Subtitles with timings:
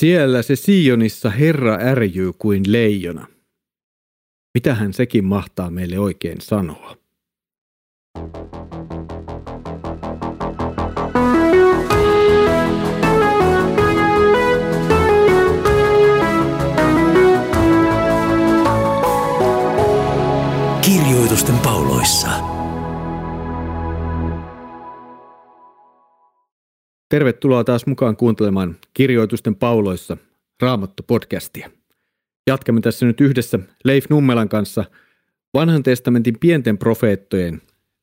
[0.00, 3.26] Siellä se Sionissa Herra ärjyy kuin leijona.
[4.54, 6.96] Mitähän sekin mahtaa meille oikein sanoa?
[20.80, 22.51] Kirjoitusten pauloissa.
[27.12, 30.16] Tervetuloa taas mukaan kuuntelemaan Kirjoitusten pauloissa
[30.62, 31.70] Raamattu-podcastia.
[32.46, 34.84] Jatkamme tässä nyt yhdessä Leif Nummelan kanssa
[35.54, 37.62] vanhan testamentin pienten profeettojen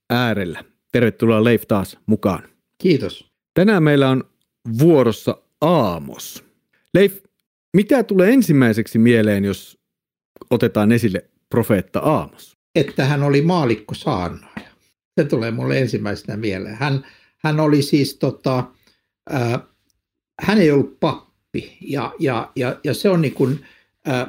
[0.09, 0.64] äärellä.
[0.91, 2.44] Tervetuloa Leif taas mukaan.
[2.77, 3.31] Kiitos.
[3.53, 4.23] Tänään meillä on
[4.80, 6.44] vuorossa Aamos.
[6.94, 7.17] Leif,
[7.78, 9.78] mitä tulee ensimmäiseksi mieleen, jos
[10.50, 12.58] otetaan esille profeetta Aamos?
[12.76, 14.70] Että hän oli maalikko saarnaaja.
[15.20, 16.76] Se tulee mulle ensimmäisenä mieleen.
[16.76, 17.05] Hän,
[17.38, 18.64] hän oli siis tota,
[20.42, 23.66] hän ei ollut pappi ja, ja, ja, ja se on niin kuin,
[24.08, 24.28] äh,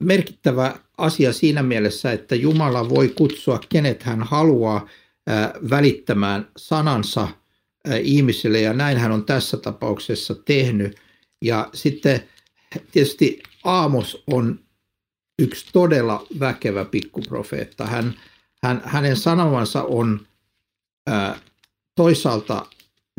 [0.00, 4.86] merkittävä asia siinä mielessä, että Jumala voi kutsua kenet hän haluaa
[5.30, 10.96] äh, välittämään sanansa äh, ihmisille ja näin hän on tässä tapauksessa tehnyt.
[11.44, 12.22] Ja sitten
[12.92, 14.60] tietysti Aamos on
[15.38, 17.86] yksi todella väkevä pikkuprofeetta.
[17.86, 18.14] Hän,
[18.62, 20.26] hän, hänen sanomansa on
[21.06, 21.38] ää,
[21.94, 22.66] toisaalta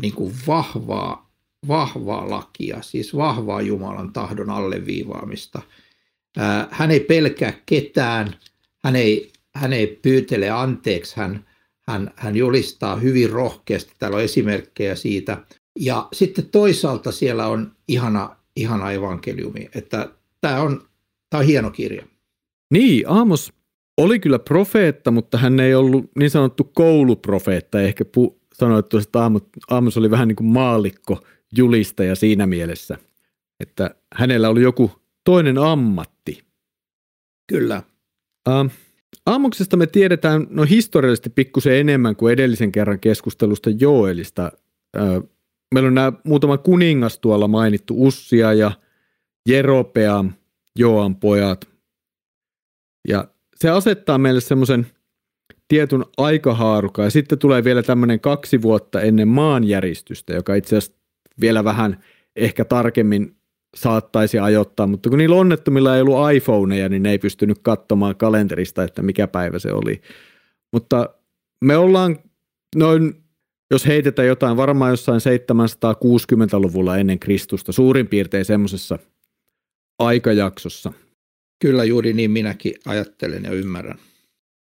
[0.02, 1.32] niin kuin vahvaa,
[1.68, 5.62] vahvaa lakia, siis vahvaa Jumalan tahdon alleviivaamista.
[6.70, 8.36] Hän ei pelkää ketään,
[8.84, 11.46] hän ei, hän ei pyytele anteeksi, hän,
[11.88, 15.38] hän, hän julistaa hyvin rohkeasti, täällä on esimerkkejä siitä.
[15.80, 20.10] Ja sitten toisaalta siellä on ihana, ihana evankeliumi, että
[20.42, 20.82] tämä on,
[21.30, 22.06] tämä on hieno kirja.
[22.72, 23.54] Niin, Aamos
[23.98, 27.82] oli kyllä profeetta, mutta hän ei ollut niin sanottu kouluprofeetta.
[27.82, 28.06] Ehkä
[28.54, 29.20] sanoittu, että
[29.70, 31.20] Aamos oli vähän niin kuin maalikko
[31.58, 32.98] julistaja siinä mielessä,
[33.60, 34.92] että hänellä oli joku
[35.24, 36.44] toinen ammatti.
[37.48, 37.84] Kyllä.
[38.50, 38.72] Uh,
[39.26, 44.52] Aamuksesta me tiedetään no historiallisesti pikkusen enemmän kuin edellisen kerran keskustelusta Joelista.
[44.98, 45.30] Uh,
[45.74, 48.72] meillä on nämä muutama kuningas tuolla mainittu, Ussia ja
[49.48, 50.26] Jeropea,
[50.76, 51.70] Joan pojat.
[53.08, 54.88] Ja se asettaa meille semmoisen
[55.72, 57.06] tietyn aikahaarukan.
[57.06, 60.98] Ja sitten tulee vielä tämmöinen kaksi vuotta ennen maanjäristystä, joka itse asiassa
[61.42, 62.04] vielä vähän
[62.36, 63.36] ehkä tarkemmin
[63.76, 68.84] saattaisi ajoittaa, mutta kun niillä onnettomilla ei ollut iPhoneja, niin ne ei pystynyt katsomaan kalenterista,
[68.84, 70.02] että mikä päivä se oli.
[70.74, 71.10] Mutta
[71.66, 72.20] me ollaan
[72.76, 73.24] noin,
[73.72, 79.00] jos heitetään jotain, varmaan jossain 760-luvulla ennen Kristusta, suurin piirtein semmoisessa
[80.00, 80.94] aikajaksossa.
[81.60, 84.00] Kyllä juuri niin minäkin ajattelen ja ymmärrän.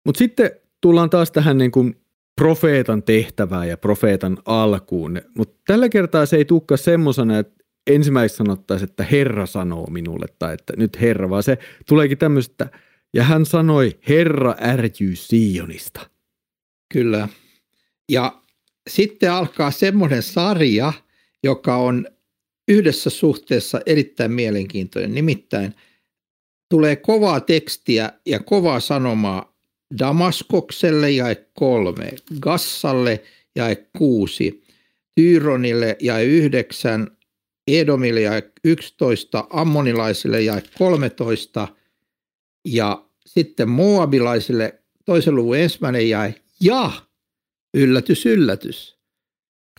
[0.05, 0.51] Mutta sitten
[0.81, 1.95] tullaan taas tähän niin kuin
[2.35, 5.21] profeetan tehtävään ja profeetan alkuun.
[5.37, 10.53] Mutta tällä kertaa se ei tulekaan semmoisena, että ensimmäiseksi sanottaisiin, että Herra sanoo minulle tai
[10.53, 12.69] että nyt Herra, vaan se tuleekin tämmöistä,
[13.13, 16.09] ja hän sanoi, Herra ärjyy Sionista.
[16.93, 17.27] Kyllä.
[18.11, 18.41] Ja
[18.89, 20.93] sitten alkaa semmoinen sarja,
[21.43, 22.05] joka on
[22.67, 25.15] yhdessä suhteessa erittäin mielenkiintoinen.
[25.15, 25.75] Nimittäin
[26.69, 29.56] tulee kovaa tekstiä ja kovaa sanomaa
[29.99, 33.23] Damaskokselle jae kolme, Gassalle
[33.55, 34.63] jae kuusi,
[35.15, 37.17] Tyronille jae yhdeksän,
[37.67, 41.67] Edomille jae yksitoista, Ammonilaisille jae kolmetoista
[42.65, 46.91] ja sitten Moabilaisille toisen luvun ensimmäinen jae ja
[47.73, 48.97] yllätys, yllätys.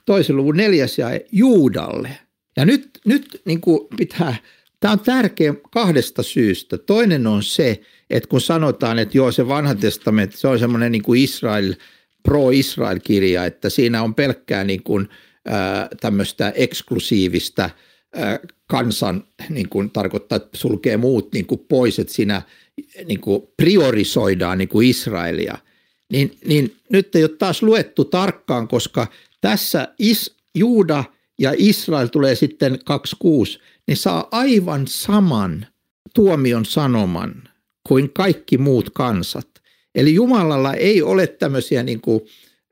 [0.05, 2.19] Toisen luvun neljäs jae Juudalle.
[2.57, 4.37] Ja nyt, nyt niin kuin pitää
[4.81, 6.79] Tämä on tärkeä kahdesta syystä.
[6.79, 7.81] Toinen on se,
[8.11, 11.75] että kun sanotaan, että joo se vanha testamentti, se on semmoinen niin kuin Israel,
[12.23, 15.09] pro-Israel-kirja, että siinä on pelkkää niin kuin,
[15.49, 22.13] äh, tämmöistä eksklusiivista äh, kansan, niin kuin tarkoittaa, että sulkee muut niin kuin pois, että
[22.13, 22.43] siinä
[23.05, 25.59] niin kuin priorisoidaan niin kuin Israelia.
[26.13, 29.07] Niin, niin nyt ei ole taas luettu tarkkaan, koska
[29.41, 31.05] tässä Is, Juuda
[31.39, 33.59] ja Israel tulee sitten 26,
[33.89, 35.67] ne saa aivan saman
[36.15, 37.35] tuomion sanoman
[37.89, 39.49] kuin kaikki muut kansat.
[39.95, 42.21] Eli Jumalalla ei ole tämmöisiä niin kuin,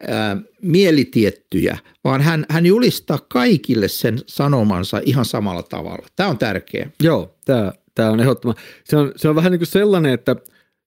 [0.08, 6.06] ää, mielitiettyjä, vaan hän, hän julistaa kaikille sen sanomansa ihan samalla tavalla.
[6.16, 6.90] Tämä on tärkeä.
[7.02, 8.56] Joo, tämä, tämä on ehdottoman.
[8.84, 10.36] Se on, se on vähän niin kuin sellainen, että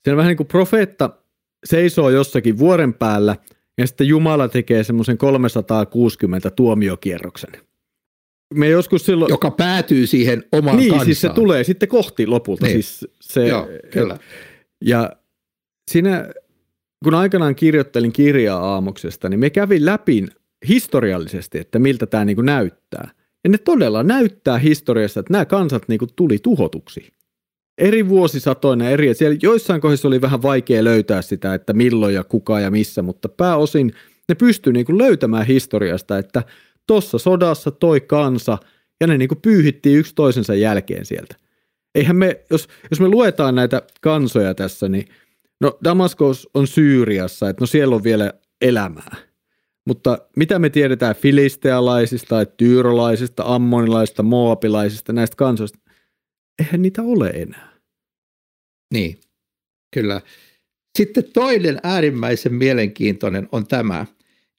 [0.03, 1.09] se on vähän niin kuin profeetta
[1.65, 3.35] seisoo jossakin vuoren päällä
[3.77, 7.68] ja sitten Jumala tekee semmoisen 360 tuomiokierroksen
[8.53, 9.29] me joskus silloin...
[9.29, 11.05] Joka päätyy siihen omaan Niin, kansaan.
[11.05, 12.65] siis se tulee sitten kohti lopulta.
[12.65, 12.73] Niin.
[12.73, 14.17] Siis se, Joo, kyllä.
[14.85, 15.09] Ja
[15.91, 16.29] siinä,
[17.03, 20.25] kun aikanaan kirjoittelin kirjaa aamuksesta, niin me kävin läpi
[20.67, 23.11] historiallisesti, että miltä tämä niin näyttää.
[23.43, 27.13] Ja ne todella näyttää historiassa, että nämä kansat niin kuin tuli tuhotuksi.
[27.77, 32.59] Eri vuosisatoina eri, siellä joissain kohdissa oli vähän vaikea löytää sitä, että milloin ja kuka
[32.59, 33.93] ja missä, mutta pääosin
[34.29, 36.43] ne pystyy niin kuin löytämään historiasta, että
[36.89, 38.57] tuossa sodassa toi kansa,
[39.01, 41.35] ja ne niin kuin pyyhittiin yksi toisensa jälkeen sieltä.
[41.95, 45.07] Eihän me, jos, jos me luetaan näitä kansoja tässä, niin
[45.61, 49.15] no Damaskos on Syyriassa, että no siellä on vielä elämää.
[49.87, 55.79] Mutta mitä me tiedetään filistealaisista, tyyrolaisista, ammonilaisista, moapilaisista, näistä kansoista?
[56.59, 57.73] Eihän niitä ole enää.
[58.93, 59.19] Niin,
[59.93, 60.21] kyllä.
[60.97, 64.05] Sitten toinen äärimmäisen mielenkiintoinen on tämä,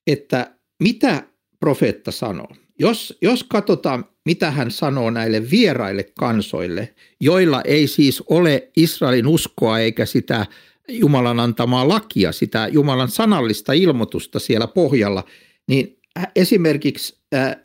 [0.07, 1.30] että mitä
[1.61, 2.47] profeetta sanoo.
[2.79, 9.79] Jos, jos katsotaan, mitä hän sanoo näille vieraille kansoille, joilla ei siis ole Israelin uskoa
[9.79, 10.45] eikä sitä
[10.87, 15.23] Jumalan antamaa lakia, sitä Jumalan sanallista ilmoitusta siellä pohjalla,
[15.67, 15.97] niin
[16.35, 17.15] esimerkiksi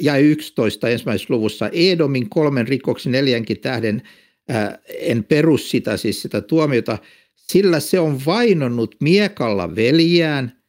[0.01, 4.03] jäi 11 ensimmäisessä luvussa Edomin kolmen rikoksen neljänkin tähden,
[5.01, 6.99] en perus sitä, siis sitä tuomiota,
[7.37, 10.63] sillä se on vainonnut miekalla veljään,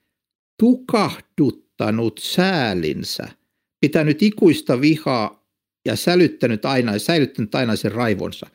[1.78, 3.28] tukahduttanut säälinsä,
[3.80, 5.48] pitänyt ikuista vihaa
[5.86, 8.48] ja sälyttänyt aina, säilyttänyt aina sen raivonsa.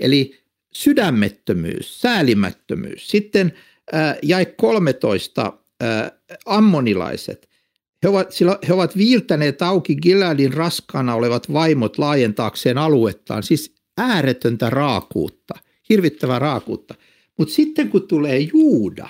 [0.00, 0.38] Eli
[0.72, 3.08] sydämettömyys, säälimättömyys.
[3.10, 3.52] Sitten
[3.94, 5.52] äh, jäi 13
[5.82, 6.10] äh,
[6.46, 7.48] ammonilaiset.
[8.02, 14.70] He ovat, sillä, he ovat viiltäneet auki Gileadin raskaana olevat vaimot laajentaakseen aluettaan, siis ääretöntä
[14.70, 15.54] raakuutta,
[15.88, 16.94] hirvittävää raakuutta.
[17.38, 19.08] Mutta sitten kun tulee Juuda,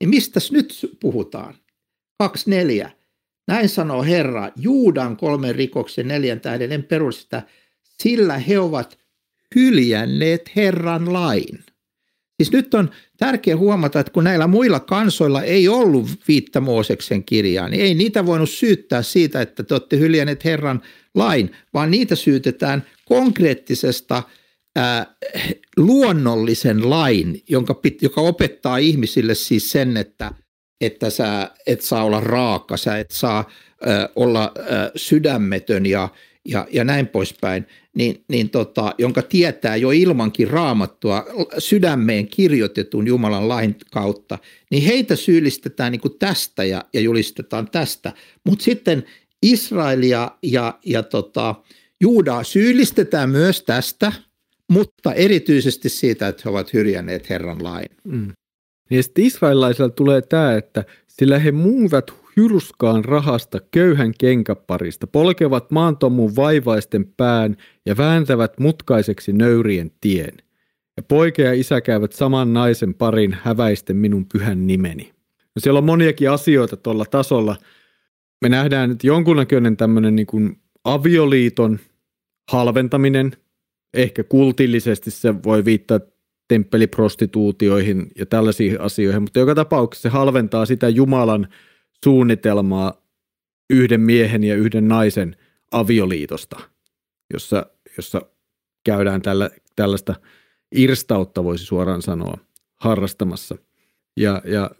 [0.00, 1.54] niin mistäs nyt puhutaan?
[2.22, 2.90] 2.4.
[3.48, 7.42] Näin sanoo Herra, Juudan kolmen rikoksen neljän tähden en perusta,
[8.02, 8.98] sillä he ovat
[9.54, 11.58] hyljänneet Herran lain.
[12.36, 17.68] Siis nyt on tärkeää huomata, että kun näillä muilla kansoilla ei ollut viittä Mooseksen kirjaa,
[17.68, 20.82] niin ei niitä voinut syyttää siitä, että te olette hyljänneet Herran
[21.14, 24.22] lain, vaan niitä syytetään konkreettisesta
[24.76, 25.16] ää,
[25.76, 30.34] luonnollisen lain, jonka, joka opettaa ihmisille siis sen, että,
[30.80, 33.50] että sä et saa olla raaka, sä et saa
[33.86, 36.08] ää, olla ää, sydämetön ja,
[36.44, 41.26] ja, ja näin poispäin niin, niin tota, jonka tietää jo ilmankin raamattua
[41.58, 44.38] sydämeen kirjoitetun Jumalan lain kautta,
[44.70, 48.12] niin heitä syyllistetään niin kuin tästä ja, ja julistetaan tästä.
[48.44, 49.04] Mutta sitten
[49.42, 51.54] Israelia ja, ja tota,
[52.00, 54.12] Juudaa syyllistetään myös tästä,
[54.70, 57.88] mutta erityisesti siitä, että he ovat hyrjänneet Herran lain.
[58.04, 58.32] Mm.
[58.90, 66.36] Ja sitten israelilaisilla tulee tämä, että sillä he muuvat hyruskaan rahasta köyhän kenkäparista, polkevat maantomun
[66.36, 67.56] vaivaisten pään
[67.86, 70.32] ja vääntävät mutkaiseksi nöyrien tien.
[70.96, 75.12] Ja poika ja isä käyvät saman naisen parin häväisten minun pyhän nimeni.
[75.38, 77.56] No siellä on moniakin asioita tuolla tasolla.
[78.42, 81.78] Me nähdään nyt jonkunnäköinen tämmöinen niin kuin avioliiton
[82.50, 83.32] halventaminen.
[83.94, 86.00] Ehkä kultillisesti se voi viittaa
[86.48, 91.48] temppeliprostituutioihin ja tällaisiin asioihin, mutta joka tapauksessa se halventaa sitä Jumalan–
[92.04, 93.02] suunnitelmaa
[93.70, 95.36] yhden miehen ja yhden naisen
[95.72, 96.60] avioliitosta,
[97.32, 97.66] jossa,
[97.96, 98.22] jossa
[98.84, 100.14] käydään tällä, tällaista
[100.74, 102.38] irstautta, voisi suoraan sanoa,
[102.76, 103.56] harrastamassa.
[104.16, 104.70] Ja, ja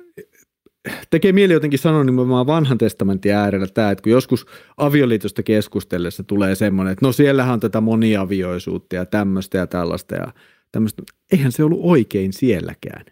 [1.10, 6.54] tekee mieli jotenkin sanoa nimenomaan vanhan testamentin äärellä tämä, että kun joskus avioliitosta keskustellessa tulee
[6.54, 10.32] semmoinen, että no siellähän on tätä moniavioisuutta ja tämmöistä ja tällaista ja
[10.72, 11.02] tämmöistä.
[11.32, 13.04] Eihän se ollut oikein sielläkään.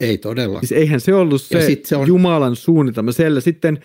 [0.00, 0.60] Ei todella.
[0.60, 2.08] Siis eihän se ollut se, se on...
[2.08, 3.12] Jumalan suunnitelma.
[3.12, 3.80] Siellä sitten,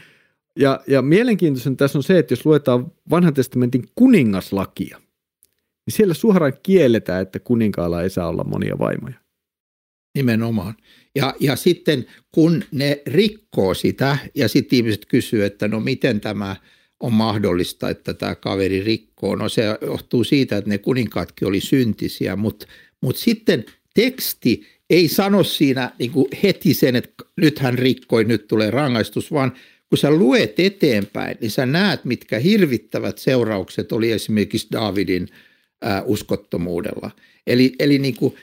[0.55, 4.97] ja, ja mielenkiintoisen tässä on se, että jos luetaan vanhan testamentin kuningaslakia,
[5.85, 9.15] niin siellä suoraan kielletään, että kuninkaalla ei saa olla monia vaimoja.
[10.15, 10.73] Nimenomaan.
[11.15, 16.55] Ja, ja sitten kun ne rikkoo sitä, ja sitten ihmiset kysyy, että no miten tämä
[16.99, 19.35] on mahdollista, että tämä kaveri rikkoo.
[19.35, 22.65] No se johtuu siitä, että ne kuninkaatkin oli syntisiä, mutta,
[23.01, 28.47] mutta sitten teksti ei sano siinä niin kuin heti sen, että nyt hän rikkoi, nyt
[28.47, 29.53] tulee rangaistus, vaan
[29.89, 35.27] kun sä luet eteenpäin, niin sä näet, mitkä hirvittävät seuraukset oli esimerkiksi Davidin
[35.81, 37.11] ää, uskottomuudella.
[37.47, 38.35] Eli, eli niin kuin,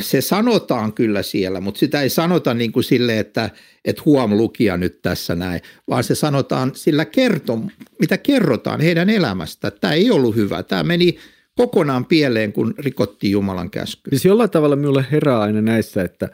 [0.00, 3.50] se sanotaan kyllä siellä, mutta sitä ei sanota niin kuin sille, että,
[3.84, 7.60] että huom lukija nyt tässä näin, vaan se sanotaan sillä kerto,
[8.00, 9.70] mitä kerrotaan heidän elämästä.
[9.70, 10.62] Tämä ei ollut hyvä.
[10.62, 11.16] Tämä meni
[11.56, 14.10] kokonaan pieleen, kun rikottiin Jumalan käsky.
[14.10, 16.28] Siis jollain tavalla minulle herää aina näissä, että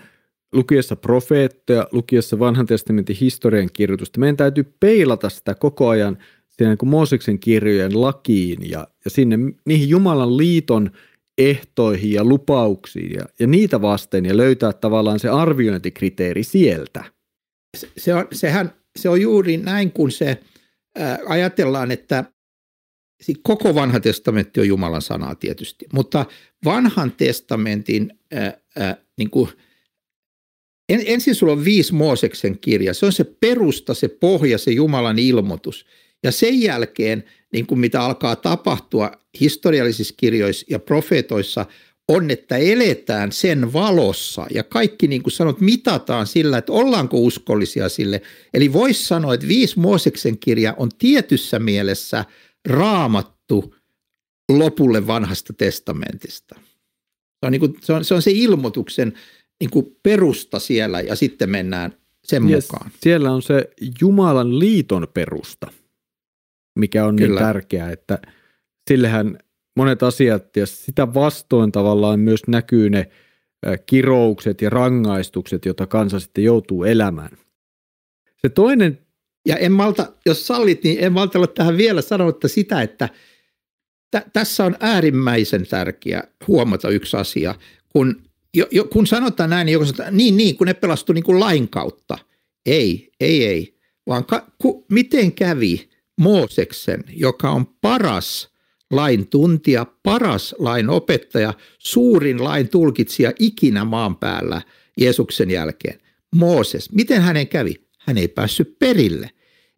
[0.52, 6.18] lukiessa profeettoja, lukiessa vanhan testamentin historian kirjoitusta, meidän täytyy peilata sitä koko ajan
[6.48, 10.90] siinä niin Mooseksen kirjojen lakiin ja, ja sinne niihin Jumalan liiton
[11.38, 17.04] ehtoihin ja lupauksiin ja, ja niitä vasten ja löytää tavallaan se arviointikriteeri sieltä.
[17.96, 20.40] Se on, sehän, se on juuri näin, kun se
[20.98, 22.24] ää, ajatellaan, että
[23.42, 26.26] koko vanha testamentti on Jumalan sanaa tietysti, mutta
[26.64, 29.48] vanhan testamentin ää, ää, niin kuin,
[30.88, 35.18] en, ensin sulla on viisi Mooseksen kirja, se on se perusta, se pohja, se Jumalan
[35.18, 35.86] ilmoitus.
[36.22, 41.66] Ja sen jälkeen, niin kuin mitä alkaa tapahtua historiallisissa kirjoissa ja profeetoissa,
[42.08, 47.88] on, että eletään sen valossa ja kaikki niin kuin sanot mitataan sillä, että ollaanko uskollisia
[47.88, 48.22] sille.
[48.54, 52.24] Eli voisi sanoa, että viisi Mooseksen kirja on tietyssä mielessä
[52.68, 53.74] raamattu
[54.48, 56.54] lopulle vanhasta testamentista.
[57.42, 59.12] Se on, niin kuin, se, on, se, on se ilmoituksen
[59.60, 62.90] niin kuin perusta siellä ja sitten mennään sen yes, mukaan.
[63.02, 63.68] Siellä on se
[64.00, 65.72] Jumalan liiton perusta,
[66.78, 67.40] mikä on niin Kyllä.
[67.40, 68.18] niin tärkeää, että
[68.90, 69.38] sillehän
[69.76, 73.10] monet asiat ja sitä vastoin tavallaan myös näkyy ne
[73.86, 77.38] kiroukset ja rangaistukset, joita kansa sitten joutuu elämään.
[78.42, 78.98] Se toinen...
[79.46, 83.08] Ja en malta, jos sallit, niin en malta olla tähän vielä sanomatta sitä, että
[84.10, 87.54] t- tässä on äärimmäisen tärkeä huomata yksi asia.
[87.88, 88.22] Kun,
[88.54, 91.68] jo, jo, kun sanotaan näin, niin joku niin, niin, kun ne pelastu niin kuin lain
[91.68, 92.18] kautta.
[92.66, 93.78] Ei, ei, ei.
[94.06, 98.48] Vaan ka, ku, miten kävi Mooseksen, joka on paras–
[98.92, 104.62] lain tuntija, paras lain opettaja, suurin lain tulkitsija ikinä maan päällä
[104.96, 106.00] Jeesuksen jälkeen.
[106.34, 107.74] Mooses, miten hänen kävi?
[107.98, 109.30] Hän ei päässyt perille.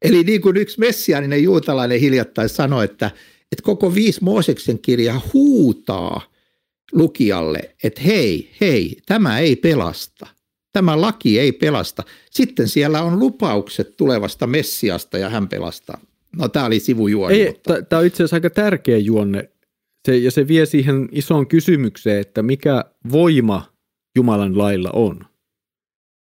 [0.02, 3.10] Eli niin kuin yksi messiaaninen juutalainen hiljattain sanoi, että,
[3.52, 6.20] että koko viisi Mooseksen kirja huutaa
[6.92, 10.26] lukijalle, että hei, hei, tämä ei pelasta.
[10.72, 12.02] Tämä laki ei pelasta.
[12.30, 16.00] Sitten siellä on lupaukset tulevasta Messiasta ja hän pelastaa.
[16.38, 17.34] No tämä oli sivujuoni.
[17.34, 17.82] Ei, mutta...
[17.82, 19.50] Tämä on itse asiassa aika tärkeä juonne
[20.04, 23.74] se, ja se vie siihen isoon kysymykseen, että mikä voima
[24.16, 25.20] Jumalan lailla on.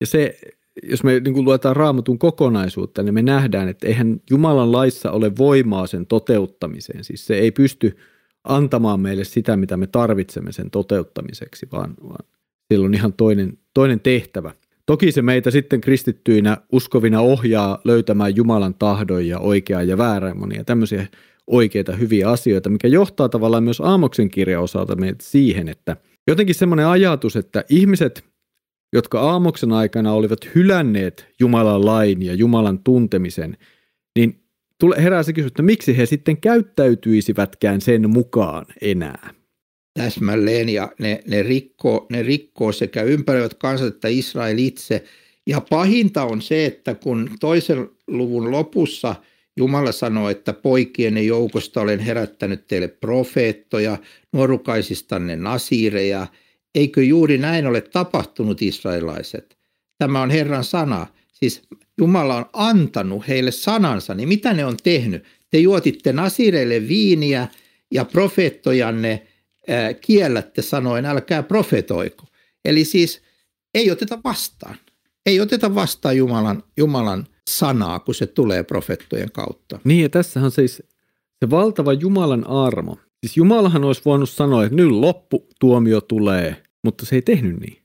[0.00, 0.38] Ja se,
[0.82, 5.36] jos me niin kuin luetaan raamatun kokonaisuutta, niin me nähdään, että eihän Jumalan laissa ole
[5.36, 7.04] voimaa sen toteuttamiseen.
[7.04, 7.96] Siis se ei pysty
[8.44, 12.26] antamaan meille sitä, mitä me tarvitsemme sen toteuttamiseksi, vaan, vaan
[12.72, 14.54] sillä on ihan toinen, toinen tehtävä–
[14.88, 20.64] Toki se meitä sitten kristittyinä uskovina ohjaa löytämään Jumalan tahdon ja oikeaa ja väärää monia
[20.64, 21.06] tämmöisiä
[21.46, 26.86] oikeita hyviä asioita, mikä johtaa tavallaan myös Aamoksen kirjan osalta meitä siihen, että jotenkin semmoinen
[26.86, 28.24] ajatus, että ihmiset,
[28.92, 33.56] jotka Aamoksen aikana olivat hylänneet Jumalan lain ja Jumalan tuntemisen,
[34.18, 34.42] niin
[34.98, 39.37] herää se kysymys, että miksi he sitten käyttäytyisivätkään sen mukaan enää
[39.98, 45.04] täsmälleen ja ne, ne, rikkoo, ne rikkoo sekä ympäröivät kansat että Israel itse.
[45.46, 49.14] Ja pahinta on se, että kun toisen luvun lopussa
[49.56, 53.98] Jumala sanoo, että poikien joukosta olen herättänyt teille profeettoja,
[54.32, 56.26] nuorukaisistanne nasiireja,
[56.74, 59.56] eikö juuri näin ole tapahtunut israelaiset?
[59.98, 61.06] Tämä on Herran sana.
[61.32, 61.62] Siis
[62.00, 65.24] Jumala on antanut heille sanansa, niin mitä ne on tehnyt?
[65.50, 67.48] Te juotitte nasireille viiniä
[67.90, 69.22] ja profeettojanne–
[70.00, 72.24] kiellätte sanoen, älkää profetoiko.
[72.64, 73.22] Eli siis
[73.74, 74.76] ei oteta vastaan.
[75.26, 79.78] Ei oteta vastaan Jumalan, Jumalan sanaa, kun se tulee profettojen kautta.
[79.84, 80.82] Niin ja tässähän siis
[81.38, 82.98] se valtava Jumalan armo.
[83.20, 87.78] Siis Jumalahan olisi voinut sanoa, että nyt loppu tuomio tulee, mutta se ei tehnyt niin.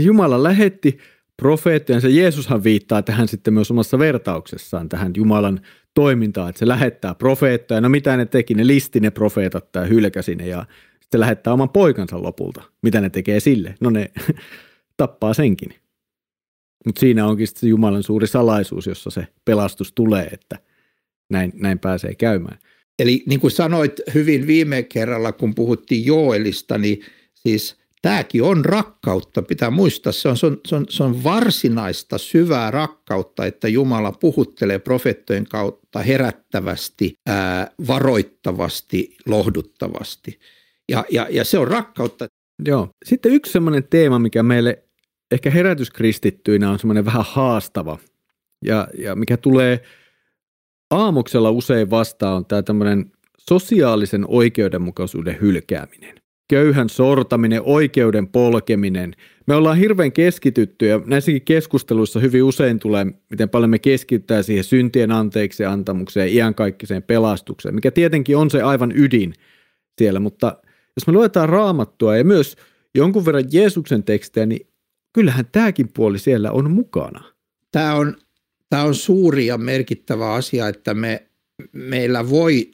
[0.00, 0.98] Jumala lähetti
[1.36, 5.60] profeettojen, se Jeesushan viittaa tähän sitten myös omassa vertauksessaan, tähän Jumalan
[5.94, 7.80] toimintaan, että se lähettää profeettoja.
[7.80, 8.54] No mitä ne teki?
[8.54, 10.66] Ne listi ne profeetat tai hylkäsi ne ja
[11.14, 12.62] sitten lähettää oman poikansa lopulta.
[12.82, 13.74] Mitä ne tekee sille?
[13.80, 14.10] No ne
[14.96, 15.74] tappaa senkin.
[16.86, 20.58] Mutta siinä onkin se Jumalan suuri salaisuus, jossa se pelastus tulee, että
[21.30, 22.58] näin, näin pääsee käymään.
[22.98, 27.00] Eli niin kuin sanoit hyvin viime kerralla, kun puhuttiin Joelista, niin
[27.34, 29.42] siis tämäkin on rakkautta.
[29.42, 34.12] Pitää muistaa, se on, se on, se on, se on varsinaista syvää rakkautta, että Jumala
[34.12, 40.38] puhuttelee profettojen kautta herättävästi, ää, varoittavasti, lohduttavasti.
[40.88, 42.26] Ja, ja, ja se on rakkautta.
[42.64, 42.88] Joo.
[43.04, 44.82] Sitten yksi semmoinen teema, mikä meille
[45.30, 47.98] ehkä herätyskristittyinä on semmoinen vähän haastava
[48.64, 49.80] ja, ja mikä tulee
[50.90, 56.14] aamuksella usein vastaan on tämä tämmöinen sosiaalisen oikeudenmukaisuuden hylkääminen.
[56.48, 59.14] Köyhän sortaminen, oikeuden polkeminen.
[59.46, 64.64] Me ollaan hirveän keskitytty ja näissäkin keskusteluissa hyvin usein tulee, miten paljon me keskittää siihen
[64.64, 69.34] syntien anteeksi antamukseen, iankaikkiseen pelastukseen, mikä tietenkin on se aivan ydin
[69.98, 70.56] siellä, mutta
[70.96, 72.56] jos me luetaan raamattua ja myös
[72.94, 74.66] jonkun verran Jeesuksen tekstejä, niin
[75.12, 77.24] kyllähän tämäkin puoli siellä on mukana.
[77.72, 78.16] Tämä on,
[78.70, 81.26] tämä on suuri ja merkittävä asia, että me,
[81.72, 82.70] meillä voi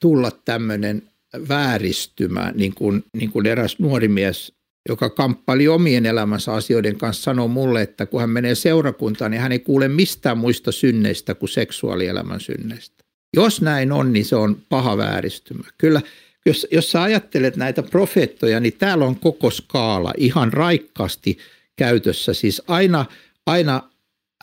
[0.00, 1.02] tulla tämmöinen
[1.48, 4.52] vääristymä, niin kuin, niin kuin eräs nuori mies,
[4.88, 9.52] joka kamppaili omien elämänsä asioiden kanssa, sanoi mulle, että kun hän menee seurakuntaan, niin hän
[9.52, 13.04] ei kuule mistään muista synneistä kuin seksuaalielämän synneistä.
[13.36, 15.64] Jos näin on, niin se on paha vääristymä.
[15.78, 16.02] Kyllä,
[16.46, 21.38] jos, jos sä ajattelet näitä profeettoja, niin täällä on koko skaala ihan raikkaasti
[21.76, 22.34] käytössä.
[22.34, 23.06] Siis aina,
[23.46, 23.82] aina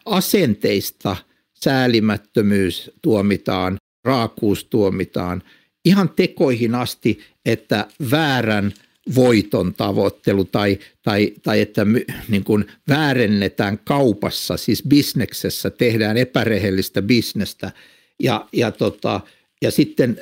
[0.05, 1.15] asenteista
[1.53, 5.43] säälimättömyys tuomitaan, raakuus tuomitaan,
[5.86, 8.74] ihan tekoihin asti, että väärän
[9.15, 11.86] voiton tavoittelu tai, tai, tai että
[12.27, 17.72] niin kuin väärennetään kaupassa, siis bisneksessä, tehdään epärehellistä bisnestä
[18.19, 19.22] ja, ja, tota,
[19.63, 20.20] ja sitten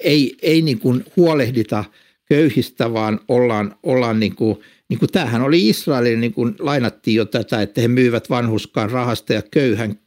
[0.00, 1.84] ei, ei niin kuin huolehdita
[2.24, 7.24] köyhistä, vaan ollaan, ollaan niin kuin, niin kuin tämähän oli Israelin, niin kuin lainattiin jo
[7.24, 9.98] tätä, että he myyvät vanhuskaan rahasta ja köyhän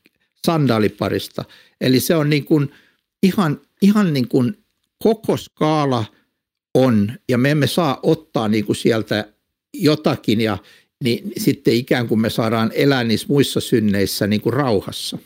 [0.46, 1.46] sandaaliparista.
[1.82, 2.72] Eli se on niin kuin
[3.24, 4.58] ihan, ihan niin kuin
[4.98, 6.06] koko skaala
[6.74, 9.34] on, ja me emme saa ottaa niin kuin sieltä
[9.74, 10.58] jotakin, ja
[11.04, 15.18] niin sitten ikään kuin me saadaan elää niissä muissa synneissä niin kuin rauhassa.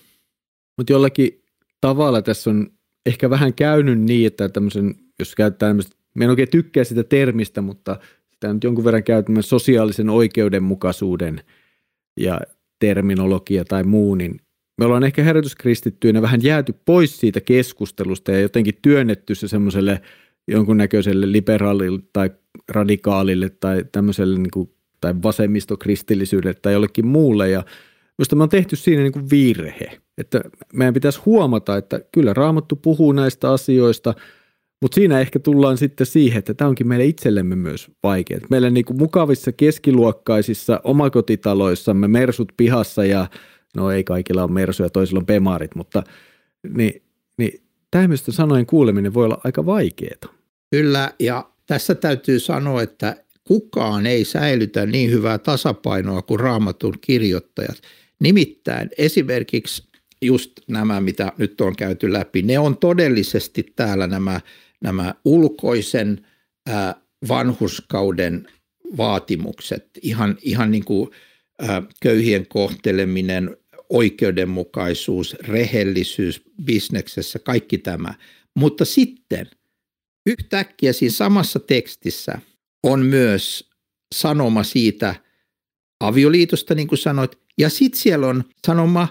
[0.78, 1.42] Mutta jollakin
[1.82, 2.72] tavalla tässä on
[3.06, 7.62] ehkä vähän käynyt niin, että tämmöisen, jos käyttää tämmöistä, me en oikein tykkää sitä termistä,
[7.62, 8.00] mutta
[8.34, 11.42] sitä nyt jonkun verran käytämme sosiaalisen oikeudenmukaisuuden
[12.20, 12.42] ja
[12.80, 14.40] terminologia tai muu, niin
[14.78, 20.02] me ollaan ehkä herätyskristittyinä vähän jääty pois siitä keskustelusta ja jotenkin työnnetty se semmoiselle
[20.48, 22.32] jonkunnäköiselle liberaalille tai
[22.70, 24.70] radikaalille tai tämmöiselle niin kuin,
[25.02, 27.50] tai vasemmistokristillisyydelle tai jollekin muulle.
[27.50, 27.64] Ja
[28.18, 30.42] Minusta me on tehty siinä niin kuin virhe, että
[30.74, 34.14] meidän pitäisi huomata, että kyllä Raamattu puhuu näistä asioista,
[34.82, 38.40] mutta siinä ehkä tullaan sitten siihen, että tämä onkin meille itsellemme myös vaikea.
[38.50, 43.28] Meillä niin kuin mukavissa keskiluokkaisissa omakotitaloissamme mersut pihassa ja
[43.76, 46.04] no ei kaikilla on mersuja, toisilla on pemarit, mutta
[46.78, 47.02] niin,
[47.38, 50.34] niin tämmöistä sanojen kuuleminen voi olla aika vaikeaa.
[50.72, 57.82] Kyllä, ja tässä täytyy sanoa, että kukaan ei säilytä niin hyvää tasapainoa kuin raamatun kirjoittajat.
[58.20, 59.84] Nimittäin esimerkiksi
[60.22, 64.42] just nämä, mitä nyt on käyty läpi, ne on todellisesti täällä nämä,
[64.82, 66.26] nämä ulkoisen
[67.28, 68.48] vanhuskauden
[68.98, 71.10] vaatimukset, ihan, ihan niin kuin
[72.02, 73.58] köyhien kohteleminen,
[73.90, 78.14] oikeudenmukaisuus, rehellisyys bisneksessä, kaikki tämä.
[78.56, 79.50] Mutta sitten
[80.26, 82.40] yhtäkkiä siinä samassa tekstissä
[82.84, 83.70] on myös
[84.16, 85.16] sanoma siitä
[86.00, 89.08] avioliitosta, niin kuin sanoit, ja sitten siellä on sanoma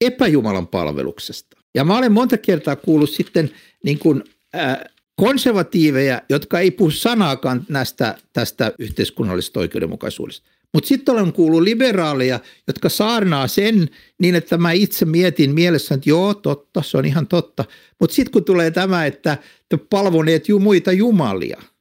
[0.00, 1.56] epäjumalan palveluksesta.
[1.74, 3.50] Ja mä olen monta kertaa kuullut sitten
[3.84, 4.24] niin kuin,
[4.56, 4.78] äh,
[5.16, 10.48] konservatiiveja, jotka ei puhu sanaakaan näistä, tästä yhteiskunnallisesta oikeudenmukaisuudesta.
[10.74, 16.10] Mutta sitten olen kuullut liberaaleja, jotka saarnaa sen niin, että mä itse mietin mielessä, että
[16.10, 17.64] joo, totta, se on ihan totta.
[18.00, 21.62] Mutta sitten kun tulee tämä, että te palvoneet ju muita jumalia–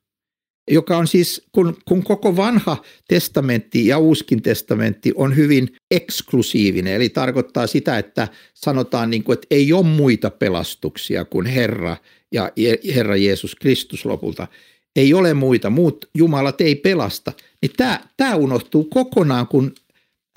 [0.72, 7.10] joka on siis, kun, kun koko vanha testamentti ja uuskin testamentti on hyvin eksklusiivinen, eli
[7.10, 11.98] tarkoittaa sitä, että sanotaan niin kuin, että ei ole muita pelastuksia kuin Herra
[12.32, 12.52] ja
[12.96, 14.48] Herra Jeesus Kristus lopulta.
[14.96, 17.34] Ei ole muita, muut Jumalat ei pelasta.
[17.62, 19.76] Niin tämä, tämä unohtuu kokonaan, kun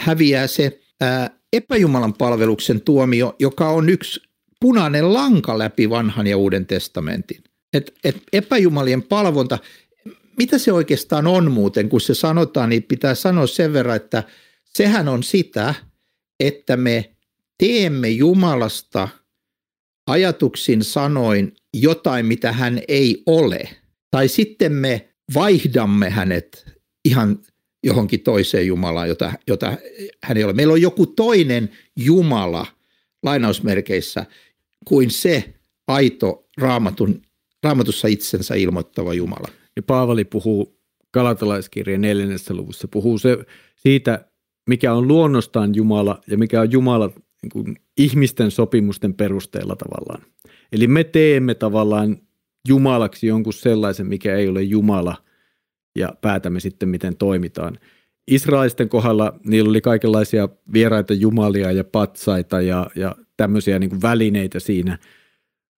[0.03, 4.21] häviää se ää, epäjumalan palveluksen tuomio, joka on yksi
[4.61, 7.43] punainen lanka läpi vanhan ja uuden testamentin.
[7.73, 9.59] Et, et epäjumalien palvonta,
[10.37, 14.23] mitä se oikeastaan on muuten, kun se sanotaan, niin pitää sanoa sen verran, että
[14.65, 15.75] sehän on sitä,
[16.41, 17.17] että me
[17.59, 19.09] teemme Jumalasta
[20.07, 23.69] ajatuksin sanoin jotain, mitä hän ei ole.
[24.11, 26.67] Tai sitten me vaihdamme hänet
[27.05, 27.39] ihan
[27.85, 29.77] johonkin toiseen Jumalaan, jota, jota
[30.25, 30.53] hän ei ole.
[30.53, 32.67] Meillä on joku toinen Jumala
[33.23, 34.27] lainausmerkeissä
[34.85, 35.55] kuin se
[35.89, 37.23] aito raamatun,
[37.63, 40.81] raamatussa itsensä ilmoittava Jumala niin Paavali puhuu
[41.15, 43.39] Galatalaiskirjan neljännessä luvussa, puhuu se
[43.77, 44.25] siitä,
[44.69, 47.13] mikä on luonnostaan Jumala ja mikä on Jumala
[47.43, 50.23] niin kuin ihmisten sopimusten perusteella tavallaan.
[50.73, 52.17] Eli me teemme tavallaan
[52.69, 55.17] Jumalaksi jonkun sellaisen, mikä ei ole Jumala,
[55.97, 57.79] ja päätämme sitten, miten toimitaan.
[58.31, 64.61] Israelisten kohdalla niillä oli kaikenlaisia vieraita jumalia ja patsaita ja, ja tämmöisiä niin kuin välineitä
[64.61, 64.99] siinä.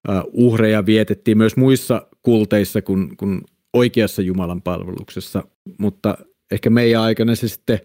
[0.09, 3.41] Uh, uhreja vietettiin myös muissa kulteissa, kun, kun
[3.73, 5.43] oikeassa Jumalan palveluksessa,
[5.79, 6.17] mutta
[6.51, 7.79] ehkä meidän aikana se sitten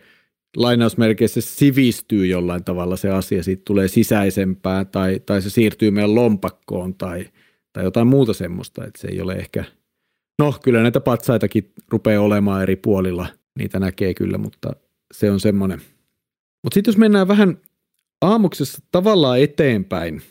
[0.56, 6.94] lainausmerkeissä sivistyy jollain tavalla se asia, siitä tulee sisäisempää tai, tai se siirtyy meidän lompakkoon
[6.94, 7.26] tai,
[7.72, 9.64] tai jotain muuta semmoista, että se ei ole ehkä,
[10.38, 13.26] no kyllä näitä patsaitakin rupeaa olemaan eri puolilla,
[13.58, 14.72] niitä näkee kyllä, mutta
[15.14, 15.80] se on semmoinen.
[16.62, 17.58] Mutta sitten jos mennään vähän
[18.22, 20.22] aamuksessa tavallaan eteenpäin,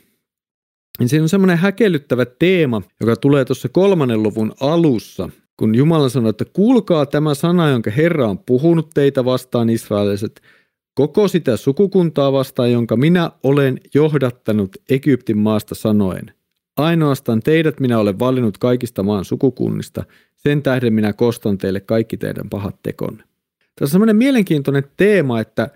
[0.99, 6.29] niin siinä on semmoinen häkellyttävä teema, joka tulee tuossa kolmannen luvun alussa– kun Jumala sanoi,
[6.29, 10.41] että kuulkaa tämä sana, jonka Herra on puhunut teitä vastaan israeliset,
[10.93, 16.33] koko sitä sukukuntaa vastaan, jonka minä olen johdattanut Egyptin maasta sanoen.
[16.77, 20.03] Ainoastaan teidät minä olen valinnut kaikista maan sukukunnista.
[20.35, 23.23] Sen tähden minä kostan teille kaikki teidän pahat tekonne.
[23.59, 25.69] Tässä on sellainen mielenkiintoinen teema, että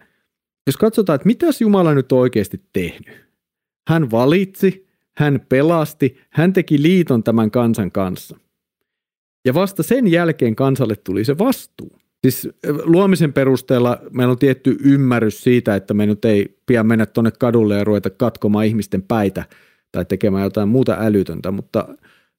[0.68, 3.28] jos katsotaan, että mitäs Jumala nyt on oikeasti tehnyt.
[3.88, 4.88] Hän valitsi,
[5.18, 8.38] hän pelasti, hän teki liiton tämän kansan kanssa.
[9.47, 11.91] Ja vasta sen jälkeen kansalle tuli se vastuu.
[12.21, 12.49] Siis
[12.83, 17.77] luomisen perusteella meillä on tietty ymmärrys siitä, että me nyt ei pian mennä tuonne kadulle
[17.77, 19.43] ja ruveta katkomaan ihmisten päitä
[19.91, 21.88] tai tekemään jotain muuta älytöntä, mutta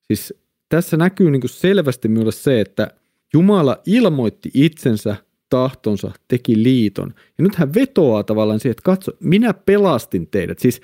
[0.02, 0.34] siis
[0.68, 2.90] tässä näkyy niin selvästi myös se, että
[3.34, 5.16] Jumala ilmoitti itsensä
[5.50, 7.14] tahtonsa, teki liiton.
[7.38, 10.58] Ja nyt hän vetoaa tavallaan siihen, että katso, minä pelastin teidät.
[10.58, 10.80] Siis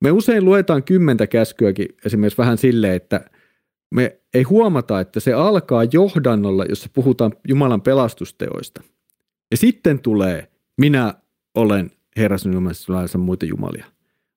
[0.00, 3.30] me usein luetaan kymmentä käskyäkin esimerkiksi vähän silleen, että
[3.94, 8.82] me ei huomata, että se alkaa johdannolla, jossa puhutaan Jumalan pelastusteoista.
[9.50, 11.14] Ja sitten tulee, minä
[11.54, 13.84] olen Herra sinun Jumalassa muita jumalia.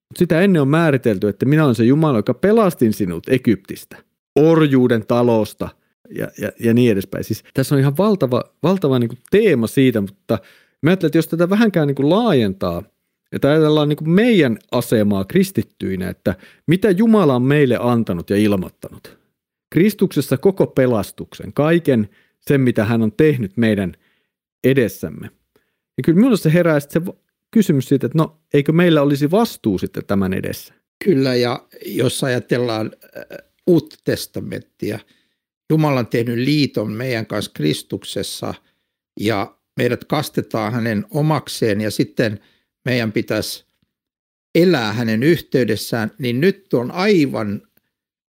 [0.09, 3.97] Mutta sitä ennen on määritelty, että minä olen se Jumala, joka pelastin sinut Egyptistä,
[4.35, 5.69] orjuuden talosta
[6.09, 7.23] ja, ja, ja niin edespäin.
[7.23, 10.39] Siis tässä on ihan valtava, valtava niin kuin teema siitä, mutta
[10.81, 12.83] mä ajattelen, että jos tätä vähänkään niin kuin laajentaa,
[13.31, 16.35] että ajatellaan niin kuin meidän asemaa kristittyinä, että
[16.67, 19.18] mitä Jumala on meille antanut ja ilmoittanut–
[19.69, 23.93] Kristuksessa koko pelastuksen, kaiken sen, mitä hän on tehnyt meidän
[24.63, 25.29] edessämme.
[25.97, 27.01] Ja kyllä minulle se herää se
[27.51, 30.73] kysymys siitä, että no eikö meillä olisi vastuu sitten tämän edessä?
[31.03, 34.99] Kyllä ja jos ajatellaan äh, uutta testamenttia,
[35.69, 38.53] Jumala on tehnyt liiton meidän kanssa Kristuksessa
[39.19, 42.39] ja meidät kastetaan hänen omakseen ja sitten
[42.85, 43.65] meidän pitäisi
[44.55, 47.61] elää hänen yhteydessään, niin nyt on aivan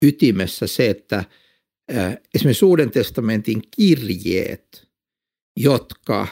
[0.05, 1.23] ytimessä se, että
[2.35, 4.87] esimerkiksi Uuden testamentin kirjeet,
[5.57, 6.27] jotka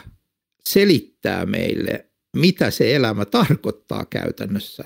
[0.68, 4.84] selittää meille, mitä se elämä tarkoittaa käytännössä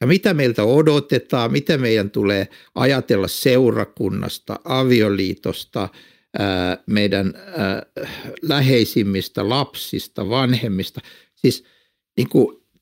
[0.00, 5.88] ja mitä meiltä odotetaan, mitä meidän tulee ajatella seurakunnasta, avioliitosta,
[6.86, 7.34] meidän
[8.42, 11.00] läheisimmistä lapsista, vanhemmista.
[11.34, 11.64] Siis
[12.16, 12.28] niin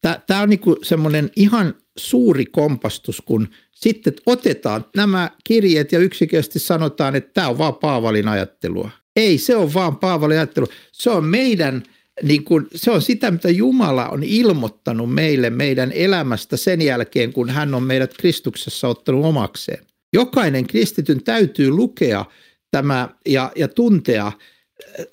[0.01, 3.49] tämä on niin semmoinen ihan suuri kompastus, kun–
[3.81, 8.91] sitten otetaan nämä kirjeet ja yksiköisesti sanotaan, että tämä on vaan Paavalin ajattelua.
[9.17, 10.67] Ei, se on vaan Paavalin ajattelu.
[10.93, 11.83] Se on meidän,
[12.23, 17.51] niin kuin, se on sitä, mitä Jumala on ilmoittanut meille meidän elämästä sen jälkeen, kun
[17.51, 19.85] hän on meidät Kristuksessa ottanut omakseen.
[20.13, 22.25] Jokainen kristityn täytyy lukea
[22.71, 24.33] tämä ja, ja tuntea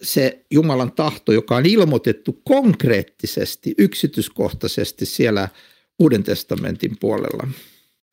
[0.01, 5.49] se Jumalan tahto, joka on ilmoitettu konkreettisesti, yksityiskohtaisesti siellä
[5.99, 7.47] Uuden testamentin puolella.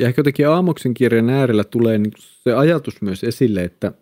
[0.00, 3.92] Ja ehkä jotenkin Aamoksen kirjan äärellä tulee niin se ajatus myös esille, että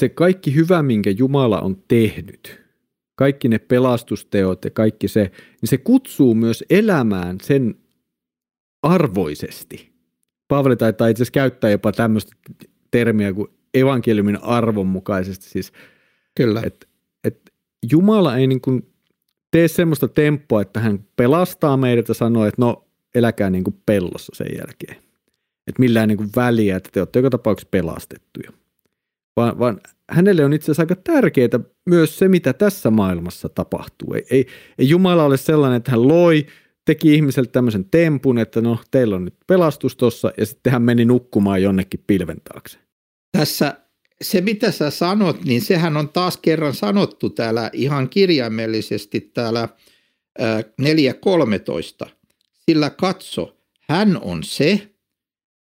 [0.00, 2.62] se kaikki hyvä, minkä Jumala on tehnyt,
[3.14, 7.74] kaikki ne pelastusteot ja kaikki se, niin se kutsuu myös elämään sen
[8.82, 9.92] arvoisesti.
[10.48, 12.32] Paavali taitaa itse asiassa käyttää jopa tämmöistä
[12.90, 15.48] termiä kuin evankeliumin arvon mukaisesti.
[15.48, 15.72] Siis,
[16.34, 16.62] Kyllä.
[16.66, 16.88] Et,
[17.24, 17.52] et
[17.92, 18.92] Jumala ei niin kuin
[19.50, 24.32] tee semmoista tempoa, että hän pelastaa meidät ja sanoo, että no eläkää niin kuin pellossa
[24.36, 25.02] sen jälkeen
[25.66, 28.52] että millään niin kuin väliä, että te olette joka tapauksessa pelastettuja.
[29.36, 34.14] Vaan, vaan hänelle on itse asiassa aika tärkeää myös se, mitä tässä maailmassa tapahtuu.
[34.14, 34.46] Ei, ei,
[34.78, 36.46] ei Jumala ole sellainen, että hän loi,
[36.84, 41.04] teki ihmiselle tämmöisen tempun, että no teillä on nyt pelastus tuossa ja sitten hän meni
[41.04, 42.78] nukkumaan jonnekin pilven taakse.
[43.38, 43.76] Tässä
[44.22, 49.68] se, mitä sä sanot, niin sehän on taas kerran sanottu täällä ihan kirjaimellisesti täällä
[52.04, 52.08] 4.13.
[52.52, 54.88] Sillä katso, hän on se,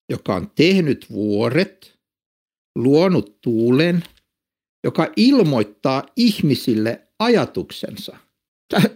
[0.08, 1.98] joka on tehnyt vuoret,
[2.74, 4.04] luonut tuulen,
[4.84, 8.16] joka ilmoittaa ihmisille ajatuksensa.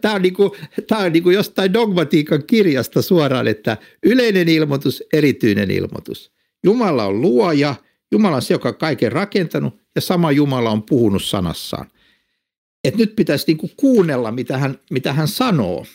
[0.00, 0.50] Tämä on, niin kuin,
[0.88, 6.32] tämä on niin kuin jostain dogmatiikan kirjasta suoraan, että yleinen ilmoitus, erityinen ilmoitus.
[6.64, 7.74] Jumala on luoja,
[8.14, 11.90] Jumala on se, joka on kaiken rakentanut ja sama Jumala on puhunut sanassaan.
[12.84, 15.86] Et nyt pitäisi niin kuin kuunnella, mitä hän, mitä hän sanoo.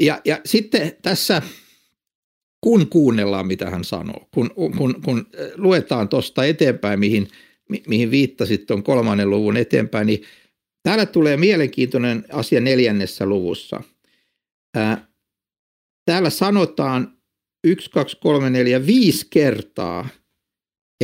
[0.00, 1.42] Ja, ja sitten tässä
[2.60, 7.28] kun kuunnellaan, mitä hän sanoo, kun, kun, kun äh, luetaan tuosta eteenpäin, mihin,
[7.68, 10.22] mi, mihin viittasit tuon kolmannen luvun eteenpäin, niin
[10.82, 13.82] täällä tulee mielenkiintoinen asia neljännessä luvussa.
[14.74, 15.02] Ää, äh,
[16.04, 17.16] täällä sanotaan
[17.64, 20.08] 1, 2, 3, 4, 5 kertaa,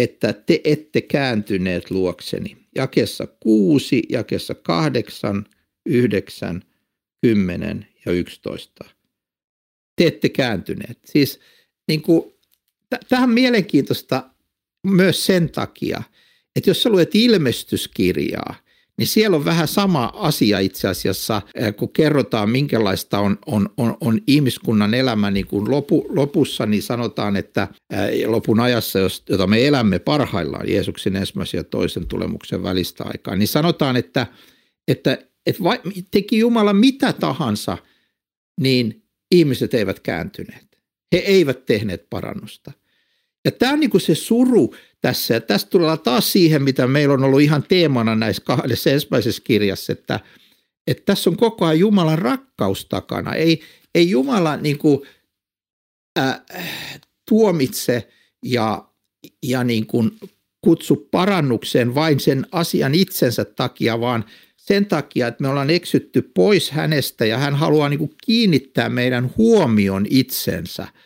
[0.03, 2.57] että te ette kääntyneet luokseni.
[2.75, 5.45] Jakessa 6, jakessa 8,
[5.87, 6.63] 9,
[7.23, 8.99] 10 ja 11
[9.99, 10.99] te ette kääntyneet.
[11.05, 11.41] Siis
[11.89, 12.35] niin kuin,
[13.09, 14.31] tähän mielenkiintoista
[14.87, 16.03] myös sen takia,
[16.57, 18.55] että jos sä luet ilmestyskirjaa,
[18.99, 21.43] niin siellä on vähän sama asia itse asiassa,
[21.77, 27.37] kun kerrotaan minkälaista on, on, on, on ihmiskunnan elämä niin kuin lopu, lopussa, niin sanotaan,
[27.37, 27.69] että
[28.27, 33.97] lopun ajassa, jota me elämme parhaillaan Jeesuksen ensimmäisen ja toisen tulemuksen välistä aikaa, niin sanotaan,
[33.97, 34.27] että,
[34.89, 35.81] että, että vai,
[36.11, 37.79] teki Jumala mitä tahansa,
[38.61, 40.69] niin ihmiset eivät kääntyneet.
[41.13, 42.73] He eivät tehneet parannusta.
[43.49, 45.35] Ja tämä on niin kuin se suru tässä.
[45.35, 49.93] Ja tästä tulee taas siihen, mitä meillä on ollut ihan teemana näissä kahdessa ensimmäisessä kirjassa,
[49.93, 50.21] että,
[50.87, 53.35] että tässä on koko ajan Jumalan rakkaus takana.
[53.35, 53.61] Ei,
[53.95, 55.01] ei Jumala niin kuin,
[56.19, 56.41] äh,
[57.29, 58.09] tuomitse
[58.45, 58.85] ja,
[59.43, 60.11] ja niin kuin
[60.61, 64.25] kutsu parannukseen vain sen asian itsensä takia, vaan
[64.57, 69.31] sen takia, että me ollaan eksytty pois hänestä ja hän haluaa niin kuin kiinnittää meidän
[69.37, 70.87] huomion itsensä–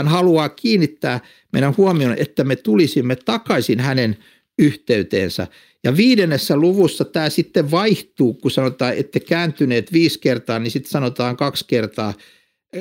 [0.00, 1.20] hän haluaa kiinnittää
[1.52, 4.16] meidän huomioon, että me tulisimme takaisin hänen
[4.58, 5.46] yhteyteensä.
[5.84, 11.36] Ja viidennessä luvussa tämä sitten vaihtuu, kun sanotaan, että kääntyneet viisi kertaa, niin sitten sanotaan
[11.36, 12.14] kaksi kertaa,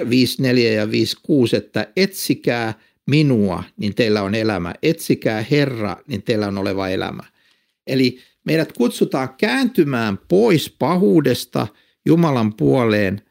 [0.09, 2.73] viisi neljä ja viisi kuusi, että etsikää
[3.09, 4.73] minua, niin teillä on elämä.
[4.83, 7.23] Etsikää Herra, niin teillä on oleva elämä.
[7.87, 11.67] Eli meidät kutsutaan kääntymään pois pahuudesta
[12.05, 13.21] Jumalan puoleen.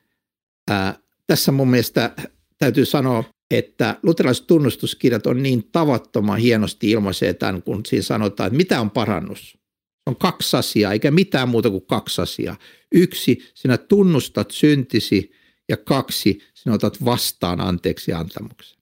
[0.71, 0.95] Ää,
[1.27, 2.13] tässä mun mielestä
[2.59, 8.57] täytyy sanoa että luterilaiset tunnustuskirjat on niin tavattoman hienosti ilmaisee tämän, kun siinä sanotaan, että
[8.57, 9.59] mitä on parannus.
[10.07, 12.57] On kaksi asiaa, eikä mitään muuta kuin kaksi asiaa.
[12.93, 15.33] Yksi, sinä tunnustat syntisi
[15.69, 18.79] ja kaksi, sinä otat vastaan anteeksi antamuksen.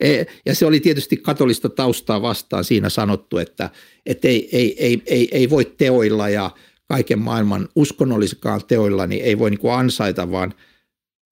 [0.00, 3.70] E, ja se oli tietysti katolista taustaa vastaan siinä sanottu, että,
[4.06, 6.50] että ei, ei, ei, ei, ei voi teoilla ja
[6.88, 10.54] kaiken maailman uskonnollisikaan teoilla, niin ei voi niin kuin ansaita, vaan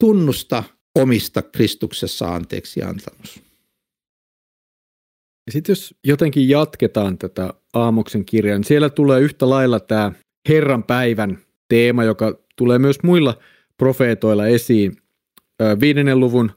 [0.00, 0.64] tunnusta–
[0.96, 3.42] omista Kristuksessa anteeksi antamus.
[5.50, 10.12] Sitten jos jotenkin jatketaan tätä Aamoksen kirjaa, niin siellä tulee yhtä lailla tämä
[10.48, 13.38] Herran päivän teema, joka tulee myös muilla
[13.76, 14.96] profeetoilla esiin.
[15.80, 16.52] Viidennen luvun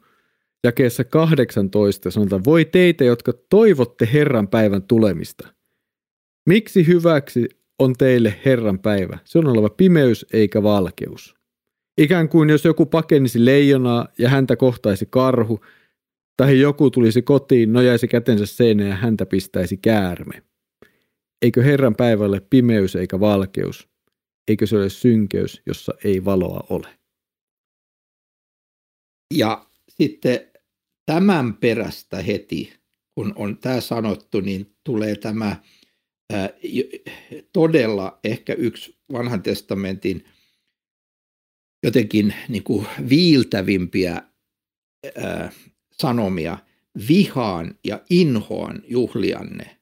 [0.63, 5.47] jakeessa 18 sanotaan, voi teitä, jotka toivotte Herran päivän tulemista.
[6.49, 7.49] Miksi hyväksi
[7.80, 9.17] on teille Herran päivä?
[9.25, 11.38] Se on oleva pimeys eikä valkeus.
[11.99, 15.65] Ikään kuin jos joku pakenisi leijonaa ja häntä kohtaisi karhu,
[16.38, 20.43] tai joku tulisi kotiin, nojaisi kätensä seinään ja häntä pistäisi käärme.
[21.41, 23.89] Eikö Herran päivälle pimeys eikä valkeus?
[24.47, 26.88] Eikö se ole synkeys, jossa ei valoa ole?
[29.33, 30.39] Ja sitten
[31.05, 32.73] tämän perästä heti,
[33.15, 35.55] kun on tämä sanottu, niin tulee tämä
[36.33, 36.49] ää,
[37.53, 40.23] todella ehkä yksi vanhan testamentin–
[41.84, 44.22] jotenkin niin kuin viiltävimpiä
[45.15, 45.52] ää,
[45.92, 46.58] sanomia.
[47.08, 49.78] Vihaan ja inhoan juhlianne,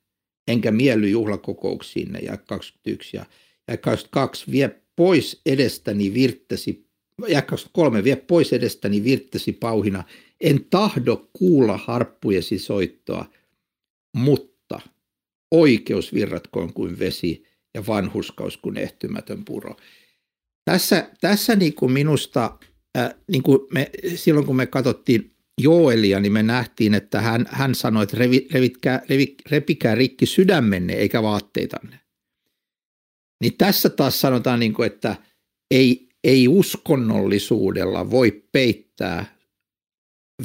[0.47, 3.25] enkä mielly juhlakokouksiinne, ja 21 ja,
[3.67, 6.87] ja 22, vie pois edestäni virttäsi,
[7.27, 10.03] ja 23, vie pois edestäni virttäsi pauhina,
[10.41, 13.25] en tahdo kuulla harppujesi soittoa,
[14.15, 14.81] mutta
[15.51, 19.75] oikeus virratkoon kuin vesi ja vanhuskaus kuin ehtymätön puro.
[20.67, 22.57] Tässä, tässä niin kuin minusta,
[22.97, 27.75] äh, niin kuin me, silloin kun me katsottiin Joelia, niin me nähtiin, että hän, hän
[27.75, 31.99] sanoi, että revi, revitkää, revi, repikää rikki sydämenne eikä vaatteitanne.
[33.41, 35.15] Niin tässä taas sanotaan, niin kuin, että
[35.71, 39.35] ei, ei uskonnollisuudella voi peittää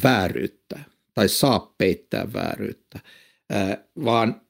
[0.02, 0.80] vääryyttä
[1.14, 3.00] tai saa peittää vääryyttä,
[3.54, 4.40] äh, vaan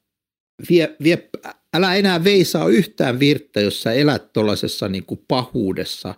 [0.70, 1.30] vie, vie
[1.74, 6.14] älä enää veisaa yhtään virttä, jos sä elät tuollaisessa niin pahuudessa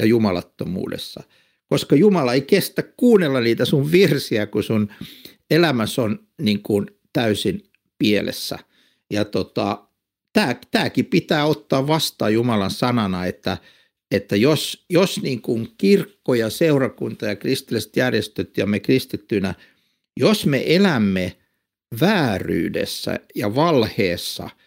[0.00, 1.22] ja jumalattomuudessa.
[1.66, 4.88] Koska Jumala ei kestä kuunnella niitä sun virsiä, kun sun
[5.50, 7.62] elämässä on niin kuin täysin
[7.98, 8.58] pielessä.
[9.10, 9.88] Ja tota,
[10.70, 13.58] tämäkin pitää ottaa vastaan Jumalan sanana, että,
[14.10, 19.54] että jos, jos niin kuin kirkko ja seurakunta ja kristilliset järjestöt ja me kristittynä,
[20.20, 21.36] jos me elämme
[22.00, 24.50] vääryydessä ja valheessa–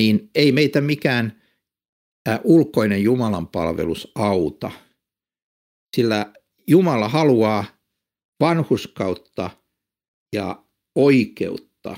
[0.00, 1.42] niin ei meitä mikään
[2.44, 4.70] ulkoinen Jumalan palvelus auta,
[5.96, 6.32] sillä
[6.66, 7.64] Jumala haluaa
[8.40, 9.50] vanhuskautta
[10.34, 11.96] ja oikeutta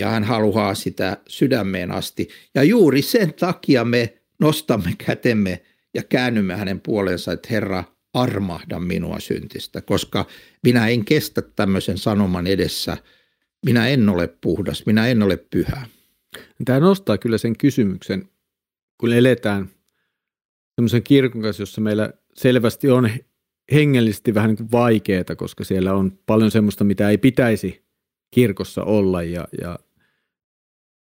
[0.00, 2.28] ja hän haluaa sitä sydämeen asti.
[2.54, 5.62] Ja juuri sen takia me nostamme kätemme
[5.94, 10.26] ja käännymme hänen puolensa, että Herra, armahda minua syntistä, koska
[10.62, 12.96] minä en kestä tämmöisen sanoman edessä.
[13.66, 15.86] Minä en ole puhdas, minä en ole pyhä.
[16.64, 18.28] Tämä nostaa kyllä sen kysymyksen,
[18.98, 19.70] kun eletään
[20.74, 23.10] semmoisen kirkon kanssa, jossa meillä selvästi on
[23.72, 27.84] hengellisesti vähän niin vaikeaa, koska siellä on paljon semmoista, mitä ei pitäisi
[28.30, 29.22] kirkossa olla.
[29.22, 29.78] Ja, ja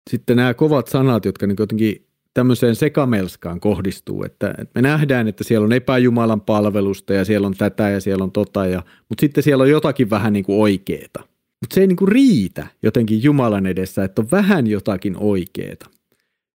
[0.10, 5.44] sitten nämä kovat sanat, jotka niin jotenkin tämmöiseen sekamelskaan kohdistuu, että, että me nähdään, että
[5.44, 9.44] siellä on epäjumalan palvelusta ja siellä on tätä ja siellä on tota, ja, mutta sitten
[9.44, 11.28] siellä on jotakin vähän niin kuin oikeeta.
[11.62, 15.90] Mutta se ei niin kuin riitä jotenkin Jumalan edessä, että on vähän jotakin oikeeta.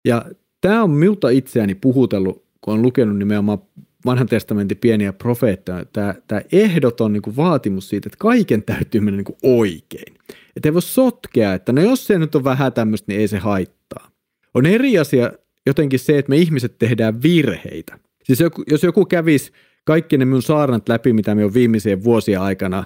[0.05, 0.25] Ja
[0.61, 3.59] tämä on minulta itseäni puhutellut, kun on lukenut nimenomaan
[4.05, 9.25] vanhan testamentin pieniä profeettoja, tämä, ehdoton niin kuin vaatimus siitä, että kaiken täytyy mennä niin
[9.25, 10.13] kuin oikein.
[10.55, 13.37] Että ei voi sotkea, että no jos se nyt on vähän tämmöistä, niin ei se
[13.37, 14.11] haittaa.
[14.53, 15.31] On eri asia
[15.65, 17.99] jotenkin se, että me ihmiset tehdään virheitä.
[18.23, 19.51] Siis joku, jos joku kävisi
[19.83, 22.83] kaikki ne minun saarnat läpi, mitä me on viimeisien vuosien aikana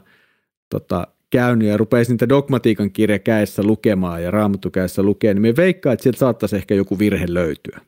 [0.70, 5.56] tota, käynyt ja rupeisi niitä dogmatiikan kirja käessä lukemaan ja raamattu käessä lukemaan, niin me
[5.58, 7.82] veikkaa, että sieltä saattaisi ehkä joku virhe löytyä.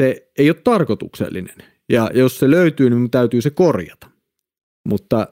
[0.00, 1.56] Se ei ole tarkoituksellinen.
[1.88, 4.10] Ja jos se löytyy, niin täytyy se korjata.
[4.88, 5.28] Mutta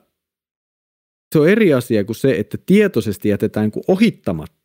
[1.34, 4.56] se on eri asia kuin se, että tietoisesti jätetään kuin ohittamatta,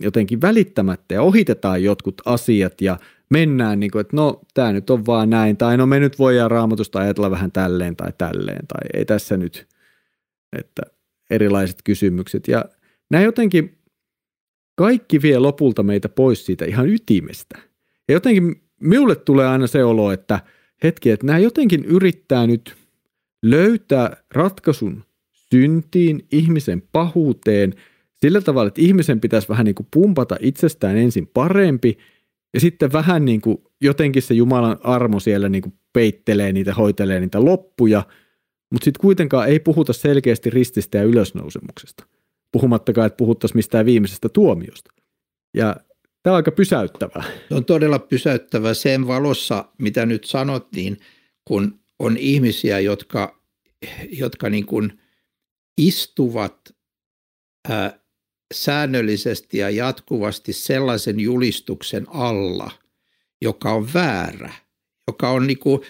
[0.00, 2.98] jotenkin välittämättä ja ohitetaan jotkut asiat ja
[3.30, 6.50] mennään niin kuin, että no tämä nyt on vaan näin, tai no me nyt voidaan
[6.50, 9.66] raamatusta ajatella vähän tälleen tai tälleen, tai ei tässä nyt,
[10.58, 10.82] että
[11.30, 12.48] erilaiset kysymykset.
[12.48, 12.64] Ja
[13.10, 13.78] nämä jotenkin
[14.76, 17.58] kaikki vie lopulta meitä pois siitä ihan ytimestä.
[18.08, 20.40] Ja jotenkin minulle tulee aina se olo, että
[20.82, 22.74] hetki, että nämä jotenkin yrittää nyt
[23.42, 27.74] löytää ratkaisun syntiin, ihmisen pahuuteen,
[28.14, 31.98] sillä tavalla, että ihmisen pitäisi vähän niin kuin pumpata itsestään ensin parempi,
[32.54, 37.20] ja sitten vähän niin kuin jotenkin se Jumalan armo siellä niin kuin peittelee niitä, hoitelee
[37.20, 38.02] niitä loppuja,
[38.70, 42.06] mutta sitten kuitenkaan ei puhuta selkeästi rististä ja ylösnousemuksesta.
[42.52, 44.90] Puhumattakaan, että puhuttaisiin mistään viimeisestä tuomiosta.
[45.54, 45.76] Ja
[46.22, 47.24] tämä on aika pysäyttävää.
[47.48, 50.98] Se on todella pysäyttävää sen valossa, mitä nyt sanottiin,
[51.44, 53.40] kun on ihmisiä, jotka,
[54.10, 54.92] jotka niin kuin–
[55.78, 56.74] istuvat
[57.68, 58.00] ää,
[58.54, 62.70] säännöllisesti ja jatkuvasti sellaisen julistuksen alla,
[63.42, 64.52] joka on väärä,
[65.06, 65.80] joka on, niin kuin,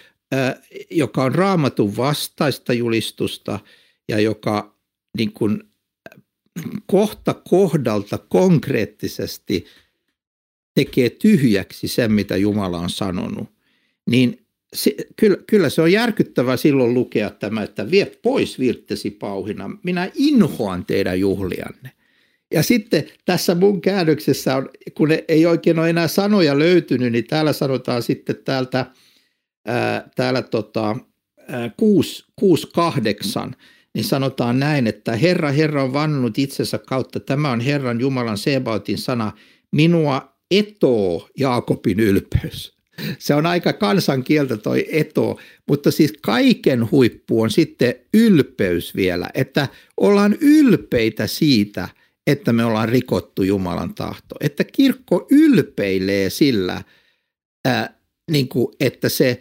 [0.90, 3.60] joka on raamatun vastaista julistusta
[4.08, 4.76] ja joka
[5.18, 5.62] niin kuin,
[6.86, 9.66] kohta kohdalta konkreettisesti
[10.74, 13.48] tekee tyhjäksi sen, mitä Jumala on sanonut,
[14.10, 19.70] niin se, kyllä, kyllä se on järkyttävää silloin lukea tämä, että vie pois virttesi pauhina.
[19.82, 21.92] Minä inhoan teidän juhlianne.
[22.54, 27.52] Ja sitten tässä mun käännöksessä on, kun ei oikein ole enää sanoja löytynyt, niin täällä
[27.52, 28.86] sanotaan sitten täältä,
[29.66, 30.96] ää, täällä tota,
[31.48, 33.56] ää, 6, 6, 8,
[33.94, 38.98] niin sanotaan näin, että Herra, Herra on vannut itsensä kautta, tämä on Herran Jumalan Sebautin
[38.98, 39.32] sana,
[39.72, 42.78] minua etoo Jaakobin ylpeys.
[43.18, 49.68] Se on aika kansankieltä toi eto, mutta siis kaiken huippu on sitten ylpeys vielä, että
[49.96, 51.88] ollaan ylpeitä siitä,
[52.26, 54.34] että me ollaan rikottu Jumalan tahto.
[54.40, 56.82] Että kirkko ylpeilee sillä,
[58.28, 59.40] niin kuin, että se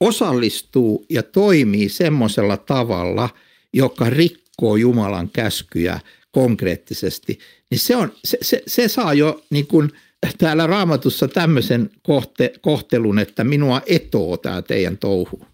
[0.00, 3.28] osallistuu ja toimii semmoisella tavalla,
[3.72, 7.38] joka rikkoo Jumalan käskyjä konkreettisesti,
[7.70, 9.90] niin se, on, se, se, se saa jo niin kuin–
[10.38, 15.44] täällä raamatussa tämmöisen kohte, kohtelun, että minua etoo tämä teidän touhu?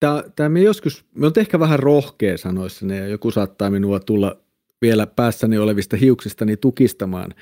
[0.00, 4.36] Tämä, tämä me joskus, me on ehkä vähän rohkea sanoissa ja joku saattaa minua tulla
[4.82, 7.34] vielä päässäni olevista hiuksistani tukistamaan,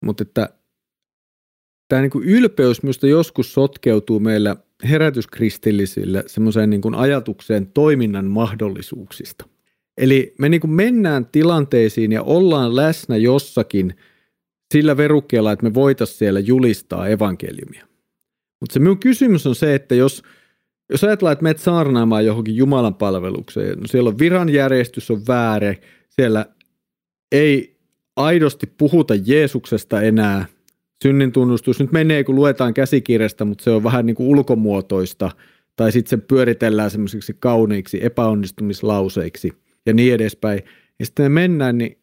[0.00, 0.48] mutta että
[1.88, 9.44] tämä niin ylpeys minusta joskus sotkeutuu meillä herätyskristillisille semmoiseen niin ajatukseen toiminnan mahdollisuuksista.
[9.98, 13.94] Eli me niin mennään tilanteisiin ja ollaan läsnä jossakin–
[14.72, 17.86] sillä verukkeella, että me voitaisiin siellä julistaa evankeliumia.
[18.60, 20.22] Mutta se minun kysymys on se, että jos,
[20.90, 25.74] jos ajatellaan, että menet saarnaamaan johonkin Jumalan palvelukseen, no siellä on viranjärjestys on väärä,
[26.08, 26.46] siellä
[27.32, 27.76] ei
[28.16, 30.46] aidosti puhuta Jeesuksesta enää,
[31.02, 35.30] synnin tunnustus nyt menee, kun luetaan käsikirjasta, mutta se on vähän niin kuin ulkomuotoista,
[35.76, 39.52] tai sitten se pyöritellään semmoisiksi kauniiksi epäonnistumislauseiksi
[39.86, 40.62] ja niin edespäin.
[40.98, 41.98] Ja sitten me mennään, niin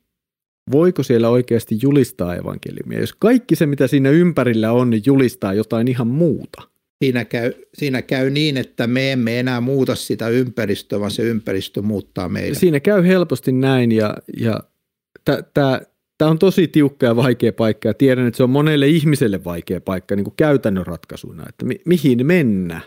[0.72, 5.88] voiko siellä oikeasti julistaa evankeliumia, jos kaikki se, mitä siinä ympärillä on, niin julistaa jotain
[5.88, 6.62] ihan muuta?
[7.04, 11.82] Siinä käy, siinä käy niin, että me emme enää muuta sitä ympäristöä, vaan se ympäristö
[11.82, 12.60] muuttaa meitä.
[12.60, 14.60] Siinä käy helposti näin ja, ja
[15.54, 15.82] tämä
[16.22, 20.16] on tosi tiukka ja vaikea paikka ja tiedän, että se on monelle ihmiselle vaikea paikka
[20.16, 22.82] niin kuin käytännön ratkaisuna, että mi, mihin mennä.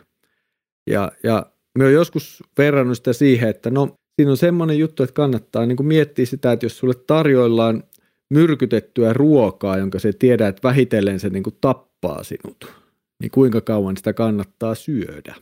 [0.90, 1.46] Ja, ja
[1.78, 5.86] me joskus verrannut sitä siihen, että no siinä on semmoinen juttu, että kannattaa niin kuin
[5.86, 7.82] miettiä sitä, että jos sulle tarjoillaan
[8.30, 12.72] myrkytettyä ruokaa, jonka se tiedät, että vähitellen se niin kuin tappaa sinut,
[13.20, 15.34] niin kuinka kauan sitä kannattaa syödä?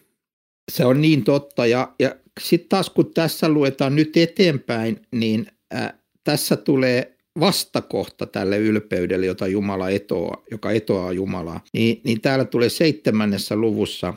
[0.73, 1.67] Se on niin totta.
[1.67, 5.93] Ja, ja sitten taas kun tässä luetaan nyt eteenpäin, niin äh,
[6.25, 12.69] tässä tulee vastakohta tälle ylpeydelle, jota Jumala etoaa, joka etoaa Jumalaa, niin, niin täällä tulee
[12.69, 14.15] seitsemännessä luvussa,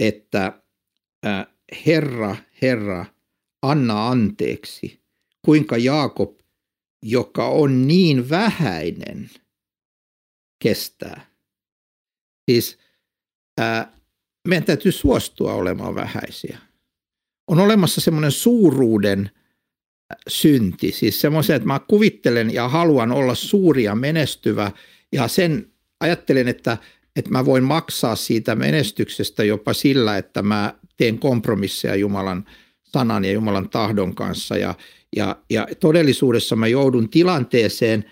[0.00, 0.62] että
[1.26, 1.46] äh,
[1.86, 3.06] Herra, Herra,
[3.62, 5.00] anna anteeksi,
[5.44, 6.40] kuinka Jaakob,
[7.02, 9.30] joka on niin vähäinen,
[10.62, 11.26] kestää.
[12.50, 12.78] Siis
[13.60, 13.92] ää,
[14.48, 16.58] meidän täytyy suostua olemaan vähäisiä.
[17.50, 19.30] On olemassa semmoinen suuruuden
[20.28, 24.72] synti, siis semmoisen, että mä kuvittelen ja haluan olla suuri ja menestyvä.
[25.12, 26.78] Ja sen ajattelen, että,
[27.16, 32.44] että mä voin maksaa siitä menestyksestä jopa sillä, että mä teen kompromisseja Jumalan
[32.82, 34.56] sanan ja Jumalan tahdon kanssa.
[34.56, 34.74] Ja,
[35.16, 38.04] ja, ja todellisuudessa mä joudun tilanteeseen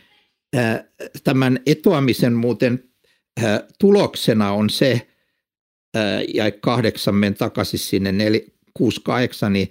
[1.24, 2.84] tämän etoamisen muuten
[3.78, 5.06] tuloksena on se,
[6.34, 8.12] ja kahdeksan men takaisin sinne
[8.78, 9.68] 6-8, niin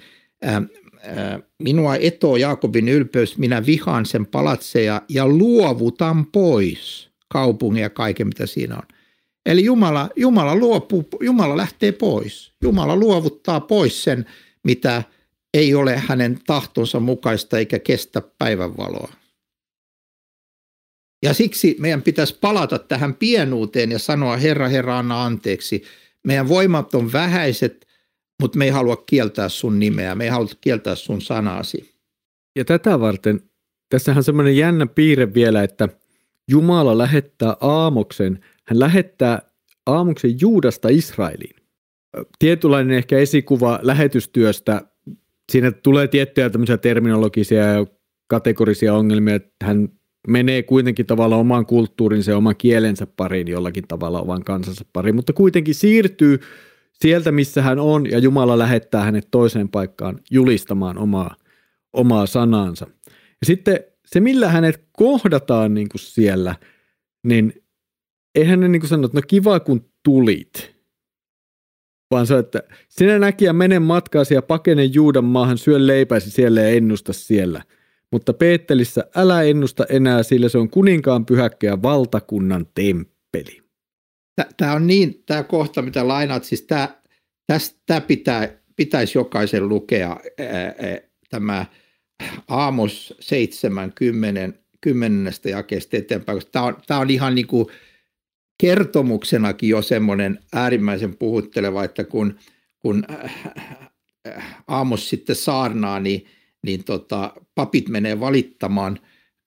[1.60, 8.46] minua etoo Jaakobin ylpeys, minä vihaan sen palatseja ja luovutan pois kaupungin ja kaiken, mitä
[8.46, 8.84] siinä on.
[9.46, 12.54] Eli Jumala, Jumala, luopuu, Jumala lähtee pois.
[12.62, 14.26] Jumala luovuttaa pois sen,
[14.64, 15.04] mitä
[15.54, 19.14] ei ole hänen tahtonsa mukaista eikä kestä päivänvaloa.
[21.24, 25.84] Ja siksi meidän pitäisi palata tähän pienuuteen ja sanoa, Herra, Herra, anna anteeksi.
[26.24, 27.88] Meidän voimat on vähäiset,
[28.44, 31.94] mutta me ei halua kieltää sun nimeä, me ei halua kieltää sun sanasi.
[32.56, 33.42] Ja tätä varten,
[33.90, 35.90] tässähän on semmoinen jännä piirre vielä, että
[36.48, 39.42] Jumala lähettää Aamoksen, hän lähettää
[39.86, 41.56] Aamoksen Juudasta Israeliin.
[42.40, 44.82] Tietynlainen ehkä esikuva lähetystyöstä,
[45.52, 47.86] siinä tulee tiettyjä tämmöisiä terminologisia ja
[48.28, 49.90] kategorisia ongelmia, että hän
[50.28, 55.34] menee kuitenkin tavallaan oman kulttuurinsa ja oman kielensä pariin jollakin tavalla oman kansansa pariin, mutta
[55.34, 56.40] kuitenkin siirtyy
[56.94, 61.36] sieltä, missä hän on, ja Jumala lähettää hänet toiseen paikkaan julistamaan omaa,
[61.94, 62.88] omaa sanaansa.
[63.08, 66.56] Ja sitten se, millä hänet kohdataan niin kuin siellä,
[67.24, 67.64] niin
[68.36, 70.76] eihän ne niin kuin sano, että no kiva kun tulit,
[72.12, 76.70] vaan se, että sinä näkijä mene matkaasi ja pakene Juudan maahan, syö leipäsi siellä ja
[76.70, 77.64] ennusta siellä–
[78.14, 83.63] mutta Peettelissä älä ennusta enää, sillä se on kuninkaan pyhäkkä ja valtakunnan temppeli.
[84.58, 86.90] Tämä on niin, tämä kohta, mitä lainaat, siis tämä,
[87.48, 90.18] tästä pitää, pitäisi jokaisen lukea
[91.30, 91.66] tämä
[92.48, 97.66] Aamos 7, 10, 10 jakeesta eteenpäin, koska tämä on, tämä on ihan niin kuin
[98.62, 102.40] kertomuksenakin jo semmoinen äärimmäisen puhutteleva, että kun,
[102.80, 103.04] kun
[104.68, 106.26] Aamos sitten saarnaa, niin–
[106.64, 109.00] niin tota, papit menee valittamaan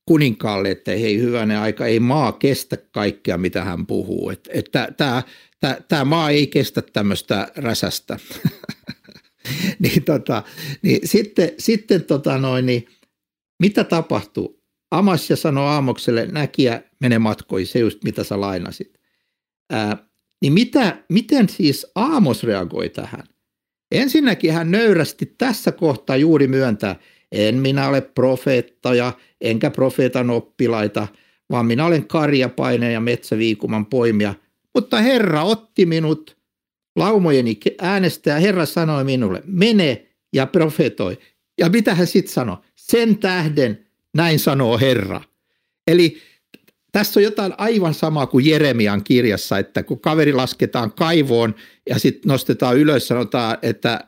[0.06, 4.30] kuninkaalle, että hei hyvänen aika, ei maa kestä kaikkea, mitä hän puhuu.
[4.30, 5.22] Että et, tämä
[5.88, 8.18] tämä maa ei kestä tämmöistä räsästä.
[9.78, 10.42] niin, tota,
[10.82, 12.86] niin sitten, sitten tota noin, niin,
[13.60, 14.62] mitä tapahtuu?
[14.90, 19.00] Amasja sanoi Aamokselle, näkiä mene matkoihin, se just mitä sä lainasit.
[19.70, 19.96] Ää,
[20.42, 23.24] niin mitä, miten siis Aamos reagoi tähän?
[23.92, 26.96] Ensinnäkin hän nöyrästi tässä kohtaa juuri myöntää,
[27.32, 31.08] en minä ole profeettaja, enkä profeetan oppilaita,
[31.50, 34.34] vaan minä olen karjapaine ja metsäviikuman poimia.
[34.74, 36.36] Mutta Herra otti minut
[36.96, 41.18] laumojeni äänestä ja Herra sanoi minulle, mene ja profetoi.
[41.60, 42.56] Ja mitä hän sitten sanoi?
[42.74, 45.20] Sen tähden näin sanoo Herra.
[45.86, 46.18] Eli
[46.92, 51.54] tässä on jotain aivan samaa kuin Jeremian kirjassa, että kun kaveri lasketaan kaivoon
[51.88, 54.00] ja sitten nostetaan ylös, sanotaan, että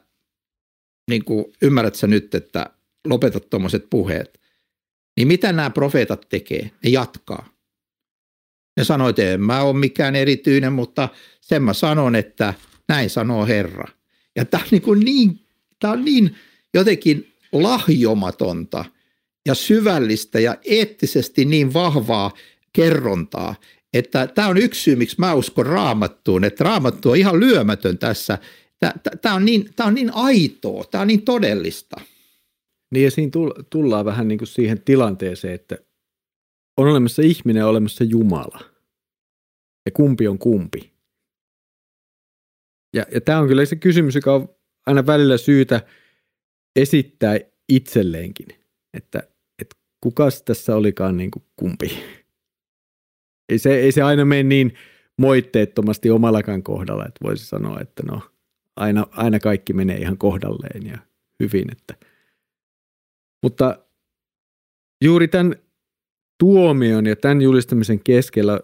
[1.11, 2.71] niin kuin, ymmärrätkö nyt, että
[3.07, 4.41] lopeta tuommoiset puheet.
[5.17, 6.71] Niin mitä nämä profeetat tekee?
[6.85, 7.49] Ne jatkaa.
[8.77, 11.09] Ne sanoo, että en mä ole mikään erityinen, mutta
[11.41, 12.55] sen mä sanon, että
[12.89, 13.89] näin sanoo Herra.
[14.37, 15.41] Ja tämä on niin, niin,
[15.81, 16.37] tämä on niin
[16.75, 18.85] jotenkin lahjomatonta
[19.47, 22.33] ja syvällistä ja eettisesti niin vahvaa
[22.73, 23.55] kerrontaa,
[23.93, 28.39] että tämä on yksi syy, miksi mä uskon raamattuun, että raamattu on ihan lyömätön tässä.
[29.23, 32.01] Tämä on niin, on niin aitoa, tämä on niin todellista.
[32.91, 33.30] Niin ja siinä
[33.70, 35.78] tullaan vähän niin kuin siihen tilanteeseen, että
[36.76, 38.61] on olemassa ihminen ja olemassa Jumala.
[39.86, 40.93] Ja kumpi on kumpi.
[42.97, 44.49] Ja, ja tämä on kyllä se kysymys, joka on
[44.86, 45.86] aina välillä syytä
[46.76, 48.47] esittää itselleenkin,
[48.95, 49.22] että,
[49.62, 51.99] että kukas tässä olikaan niin kuin kumpi.
[53.49, 54.74] Ei se, ei se aina mene niin
[55.18, 58.20] moitteettomasti omallakaan kohdalla, että voisi sanoa, että no
[58.76, 60.99] aina, aina kaikki menee ihan kohdalleen ja
[61.41, 61.95] hyvin, että–
[63.43, 63.78] mutta
[65.05, 65.57] juuri tämän
[66.39, 68.61] tuomion ja tämän julistamisen keskellä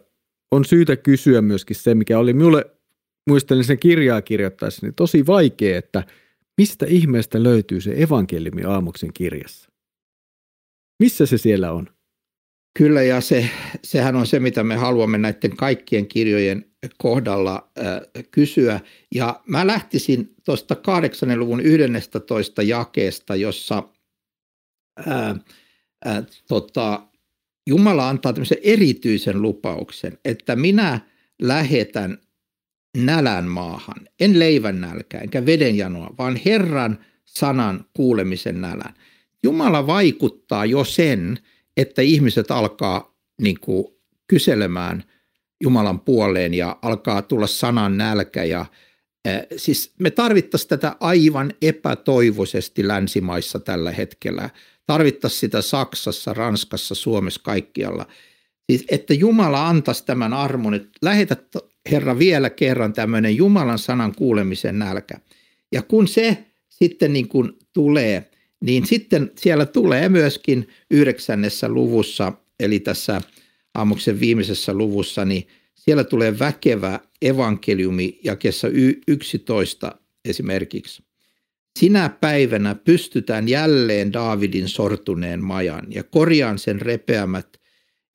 [0.50, 2.64] on syytä kysyä myöskin se, mikä oli minulle,
[3.30, 6.02] muistelin sen kirjaa kirjoittaessa, niin tosi vaikea, että
[6.58, 9.70] mistä ihmeestä löytyy se evankeliumi Aamoksen kirjassa?
[11.02, 11.88] Missä se siellä on?
[12.78, 13.50] Kyllä, ja se,
[13.84, 16.64] sehän on se, mitä me haluamme näiden kaikkien kirjojen
[16.98, 17.70] kohdalla
[18.30, 18.80] kysyä.
[19.14, 21.38] Ja mä lähtisin tuosta 8.
[21.40, 23.82] luvun 11 jakeesta, jossa
[25.08, 25.30] äh,
[26.06, 27.06] äh, tota,
[27.66, 31.00] Jumala antaa tämmöisen erityisen lupauksen, että minä
[31.42, 32.18] lähetän
[32.96, 38.94] nälän maahan, en leivän nälkää enkä vedenjanoa, vaan Herran sanan kuulemisen nälän.
[39.42, 41.38] Jumala vaikuttaa jo sen,
[41.76, 43.86] että ihmiset alkaa niin kuin,
[44.28, 45.04] kyselemään
[45.62, 48.44] Jumalan puoleen ja alkaa tulla sanan nälkä.
[48.44, 48.66] Ja,
[49.28, 54.50] äh, siis me tarvittaisiin tätä aivan epätoivoisesti länsimaissa tällä hetkellä.
[54.86, 58.06] Tarvittaisiin sitä Saksassa, Ranskassa, Suomessa, kaikkialla.
[58.70, 61.36] Siis, että Jumala antaisi tämän armon, että lähetä
[61.90, 65.14] Herra vielä kerran tämmöinen Jumalan sanan kuulemisen nälkä.
[65.72, 68.30] Ja kun se sitten niin kuin tulee,
[68.64, 73.20] niin sitten siellä tulee myöskin yhdeksännessä luvussa, eli tässä
[73.74, 78.68] aamuksen viimeisessä luvussa, niin siellä tulee väkevä evankeliumi jakessa
[79.08, 81.02] 11 esimerkiksi.
[81.78, 87.60] Sinä päivänä pystytään jälleen Daavidin sortuneen majan ja korjaan sen repeämät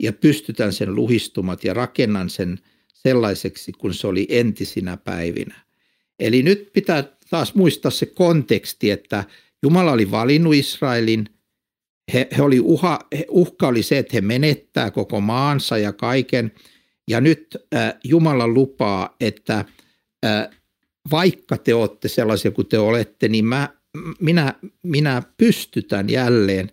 [0.04, 2.60] ja pystytään sen luhistumat ja rakennan sen
[2.94, 5.56] sellaiseksi kuin se oli entisinä päivinä.
[6.20, 9.24] Eli nyt pitää taas muistaa se konteksti, että
[9.64, 11.26] Jumala oli valinnut Israelin.
[12.14, 13.00] He, he oli uha,
[13.30, 16.52] uhka oli se, että he menettää koko maansa ja kaiken.
[17.10, 19.66] Ja nyt äh, Jumala lupaa, että
[20.26, 20.59] äh,
[21.12, 23.70] vaikka te olette sellaisia kuin te olette, niin mä,
[24.20, 24.54] minä,
[24.84, 26.72] minä pystytän jälleen.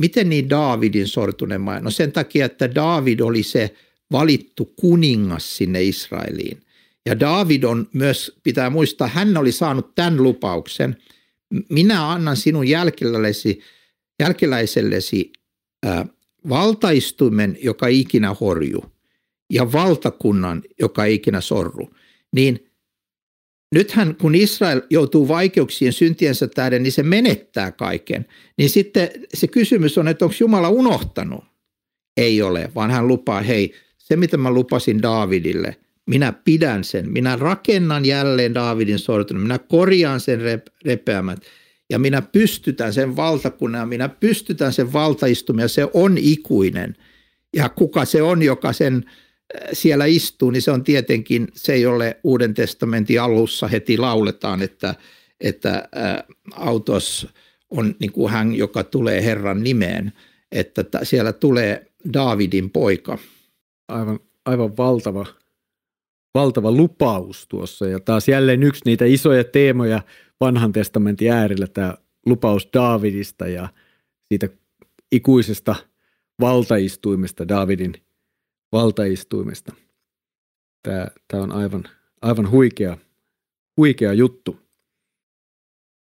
[0.00, 1.80] Miten niin Daavidin sortuneen maa?
[1.80, 3.74] No sen takia, että Daavid oli se
[4.12, 6.60] valittu kuningas sinne Israeliin.
[7.06, 10.96] Ja Daavid on myös, pitää muistaa, hän oli saanut tämän lupauksen–
[11.68, 13.60] minä annan sinun jälkeläisellesi,
[14.20, 15.32] jälkeläisellesi
[15.86, 16.04] äh,
[16.48, 18.84] valtaistuimen, joka ikinä horju,
[19.50, 21.90] ja valtakunnan, joka ikinä sorru.
[22.32, 22.67] Niin
[23.74, 28.26] nythän kun Israel joutuu vaikeuksien syntiensä tähden, niin se menettää kaiken.
[28.58, 31.44] Niin sitten se kysymys on, että onko Jumala unohtanut?
[32.16, 35.76] Ei ole, vaan hän lupaa, hei, se mitä mä lupasin Daavidille–
[36.08, 40.40] minä pidän sen, minä rakennan jälleen Daavidin sortunut, minä korjaan sen
[40.84, 41.38] repeämät
[41.90, 46.96] ja minä pystytän sen valtakunnan, minä pystytän sen valtaistumia, se on ikuinen.
[47.56, 49.04] Ja kuka se on, joka sen
[49.72, 54.94] siellä istuu, niin se on tietenkin, se ei ole Uuden testamentin alussa heti lauletaan, että,
[55.40, 57.28] että äh, autos
[57.70, 60.12] on niin kuin hän, joka tulee Herran nimeen,
[60.52, 63.18] että siellä tulee Daavidin poika.
[63.88, 65.26] Aivan, aivan valtava
[66.34, 70.02] valtava lupaus tuossa ja taas jälleen yksi niitä isoja teemoja
[70.40, 71.94] vanhan testamentin äärellä tämä
[72.26, 73.68] lupaus Daavidista ja
[74.24, 74.48] siitä
[75.12, 75.74] ikuisesta
[76.40, 77.94] valtaistuimesta, Daavidin
[78.72, 79.72] valtaistuimesta.
[80.82, 81.84] Tämä, tämä on aivan,
[82.22, 82.96] aivan huikea,
[83.76, 84.56] huikea juttu.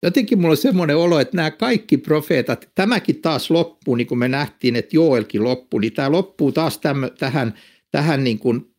[0.03, 4.28] Jotenkin mulla on semmoinen olo, että nämä kaikki profeetat, tämäkin taas loppuu, niin kuin me
[4.28, 7.53] nähtiin, että Joelkin loppuu, niin tämä loppuu taas tämän, tähän,
[7.91, 8.72] tähän niin kuin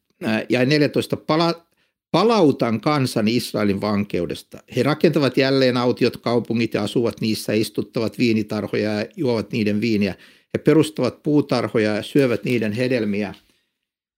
[0.48, 1.16] ja 14.
[1.16, 1.66] Pala,
[2.10, 4.58] palautan kansan Israelin vankeudesta.
[4.76, 10.14] He rakentavat jälleen autiot kaupungit ja asuvat niissä, istuttavat viinitarhoja ja juovat niiden viiniä.
[10.54, 13.34] He perustavat puutarhoja ja syövät niiden hedelmiä.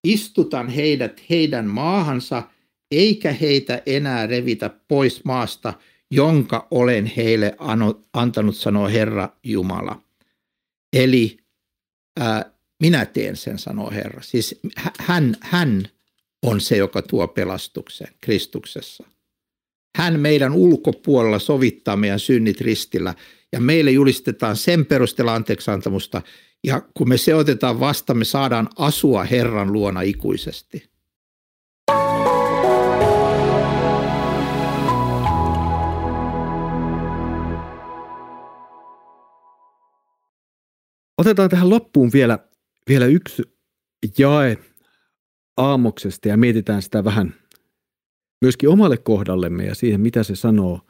[0.04, 2.42] Istutan heidät heidän maahansa,
[2.90, 5.74] eikä heitä enää revitä pois maasta,
[6.10, 7.56] jonka olen heille
[8.12, 10.02] antanut, sanoo Herra Jumala.
[10.92, 11.36] Eli
[12.20, 14.22] ää, minä teen sen, sanoo Herra.
[14.22, 14.60] Siis
[14.98, 15.88] hän, hän
[16.42, 19.04] on se, joka tuo pelastuksen Kristuksessa.
[19.96, 23.14] Hän meidän ulkopuolella sovittaa meidän synnit ristillä
[23.52, 26.22] ja meille julistetaan sen perusteella anteeksiantamusta
[26.64, 30.90] ja kun me se otetaan vasta, me saadaan asua Herran luona ikuisesti.
[41.18, 42.38] Otetaan tähän loppuun vielä,
[42.88, 43.42] vielä yksi
[44.18, 44.58] jae
[45.56, 47.34] aamuksesta ja mietitään sitä vähän
[48.40, 50.80] myöskin omalle kohdallemme ja siihen, mitä se sanoo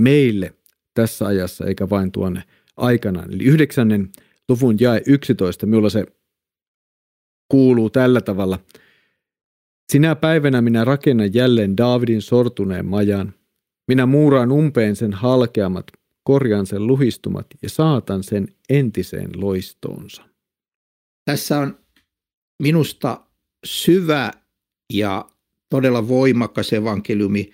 [0.00, 0.54] meille
[0.94, 2.42] tässä ajassa, eikä vain tuonne
[2.76, 3.34] aikanaan.
[3.34, 4.10] Eli yhdeksännen
[4.48, 6.06] luvun jae 11, minulla se
[7.48, 8.58] kuuluu tällä tavalla.
[9.92, 13.34] Sinä päivänä minä rakennan jälleen Daavidin sortuneen majan.
[13.88, 15.86] Minä muuraan umpeen sen halkeamat,
[16.22, 20.22] korjaan sen luhistumat ja saatan sen entiseen loistoonsa.
[21.24, 21.78] Tässä on
[22.62, 23.20] minusta
[23.64, 24.32] syvä
[24.92, 25.28] ja
[25.68, 27.50] todella voimakas evankeliumi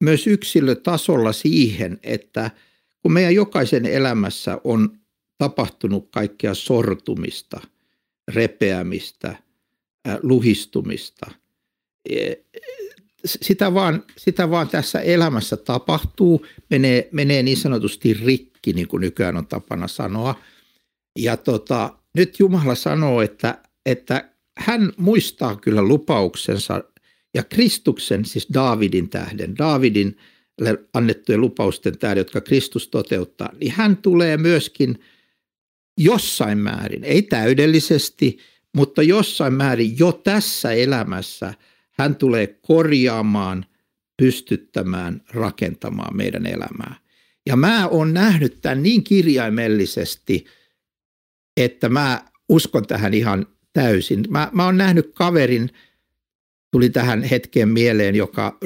[0.00, 2.50] myös yksilötasolla siihen, että
[3.02, 4.98] kun meidän jokaisen elämässä on
[5.38, 7.60] tapahtunut kaikkea sortumista,
[8.28, 9.36] repeämistä,
[10.22, 11.30] luhistumista.
[12.10, 12.34] E,
[13.26, 19.36] sitä vaan, sitä vaan tässä elämässä tapahtuu, menee, menee niin sanotusti rikki, niin kuin nykyään
[19.36, 20.34] on tapana sanoa.
[21.18, 26.84] Ja tota, nyt Jumala sanoo, että, että hän muistaa kyllä lupauksensa
[27.34, 30.16] ja Kristuksen, siis Daavidin tähden, Daavidin
[30.94, 34.98] annettujen lupausten tähden, jotka Kristus toteuttaa, niin hän tulee myöskin
[35.98, 38.38] jossain määrin, ei täydellisesti,
[38.76, 41.54] mutta jossain määrin jo tässä elämässä
[41.98, 43.66] hän tulee korjaamaan,
[44.16, 46.94] pystyttämään, rakentamaan meidän elämää.
[47.46, 50.44] Ja mä oon nähnyt tämän niin kirjaimellisesti,
[51.56, 54.24] että mä uskon tähän ihan täysin.
[54.28, 55.70] Mä, mä oon nähnyt kaverin,
[56.70, 58.58] tuli tähän hetkeen mieleen, joka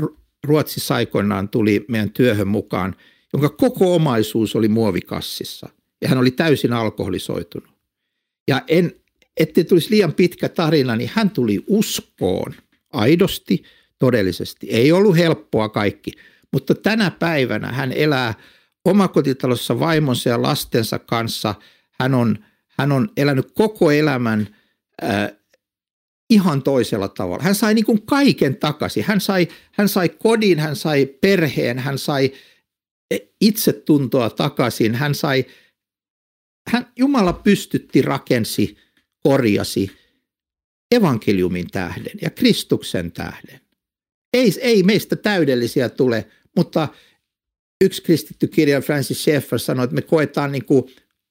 [0.44, 2.96] Ruotsissa aikoinaan tuli meidän työhön mukaan,
[3.32, 5.68] jonka koko omaisuus oli muovikassissa.
[6.02, 7.70] Ja hän oli täysin alkoholisoitunut.
[8.48, 8.92] Ja en,
[9.36, 12.54] ettei tulisi liian pitkä tarina, niin hän tuli uskoon
[12.92, 13.62] aidosti,
[13.98, 14.66] todellisesti.
[14.70, 16.12] Ei ollut helppoa kaikki,
[16.52, 18.34] mutta tänä päivänä hän elää
[18.84, 21.54] omakotitalossa vaimonsa ja lastensa kanssa.
[22.00, 22.38] Hän on,
[22.78, 24.56] hän on elänyt koko elämän
[25.04, 25.32] äh,
[26.30, 27.42] ihan toisella tavalla.
[27.42, 29.04] Hän sai niin kuin kaiken takaisin.
[29.04, 32.32] Hän sai, hän sai kodin, hän sai perheen, hän sai
[33.40, 34.94] itsetuntoa takaisin.
[34.94, 35.44] Hän sai,
[36.68, 38.76] hän, Jumala pystytti, rakensi,
[39.22, 39.90] korjasi
[40.94, 43.60] evankeliumin tähden ja Kristuksen tähden.
[44.32, 46.88] Ei, ei meistä täydellisiä tule, mutta
[47.84, 50.84] yksi kristitty kirja Francis Schaeffer sanoi, että me koetaan niin kuin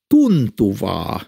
[0.09, 1.21] tuntuvaa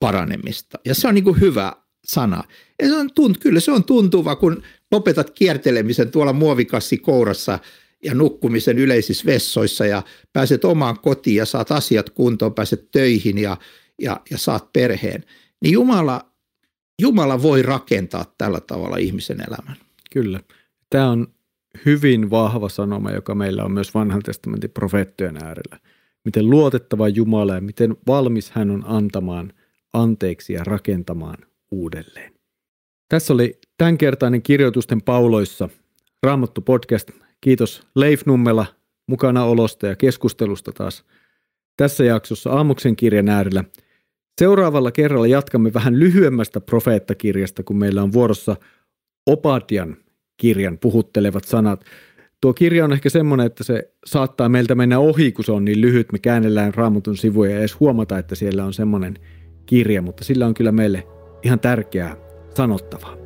[0.00, 0.78] paranemista.
[0.84, 1.72] Ja se on niin kuin hyvä
[2.04, 2.44] sana.
[2.82, 4.62] Ja se on tunt, kyllä se on tuntuva, kun
[4.92, 7.58] lopetat kiertelemisen tuolla muovikassi kourassa
[8.04, 13.56] ja nukkumisen yleisissä vessoissa ja pääset omaan kotiin ja saat asiat kuntoon, pääset töihin ja,
[14.02, 15.24] ja, ja saat perheen.
[15.62, 16.30] Niin Jumala,
[17.02, 19.76] Jumala voi rakentaa tällä tavalla ihmisen elämän.
[20.10, 20.40] Kyllä.
[20.90, 21.26] Tämä on
[21.86, 25.80] hyvin vahva sanoma, joka meillä on myös vanhan testamentin profeettojen äärellä.
[26.24, 29.52] Miten luotettava Jumala ja miten valmis hän on antamaan
[29.92, 31.38] anteeksi ja rakentamaan
[31.70, 32.32] uudelleen.
[33.08, 35.68] Tässä oli tämänkertainen kirjoitusten pauloissa
[36.22, 37.10] Raamattu podcast.
[37.40, 38.66] Kiitos Leif Nummela
[39.06, 41.04] mukana olosta ja keskustelusta taas
[41.76, 43.64] tässä jaksossa Aamuksen kirjan äärellä.
[44.40, 48.56] Seuraavalla kerralla jatkamme vähän lyhyemmästä profeettakirjasta, kun meillä on vuorossa
[49.26, 49.96] Opadian
[50.36, 51.84] kirjan puhuttelevat sanat.
[52.40, 55.80] Tuo kirja on ehkä semmoinen, että se saattaa meiltä mennä ohi, kun se on niin
[55.80, 56.12] lyhyt.
[56.12, 59.14] Me käännellään raamatun sivuja ja edes huomata, että siellä on semmoinen
[59.66, 61.06] kirja, mutta sillä on kyllä meille
[61.42, 62.16] ihan tärkeää
[62.54, 63.16] sanottavaa.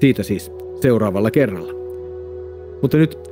[0.00, 1.72] Siitä siis seuraavalla kerralla.
[2.82, 3.31] Mutta nyt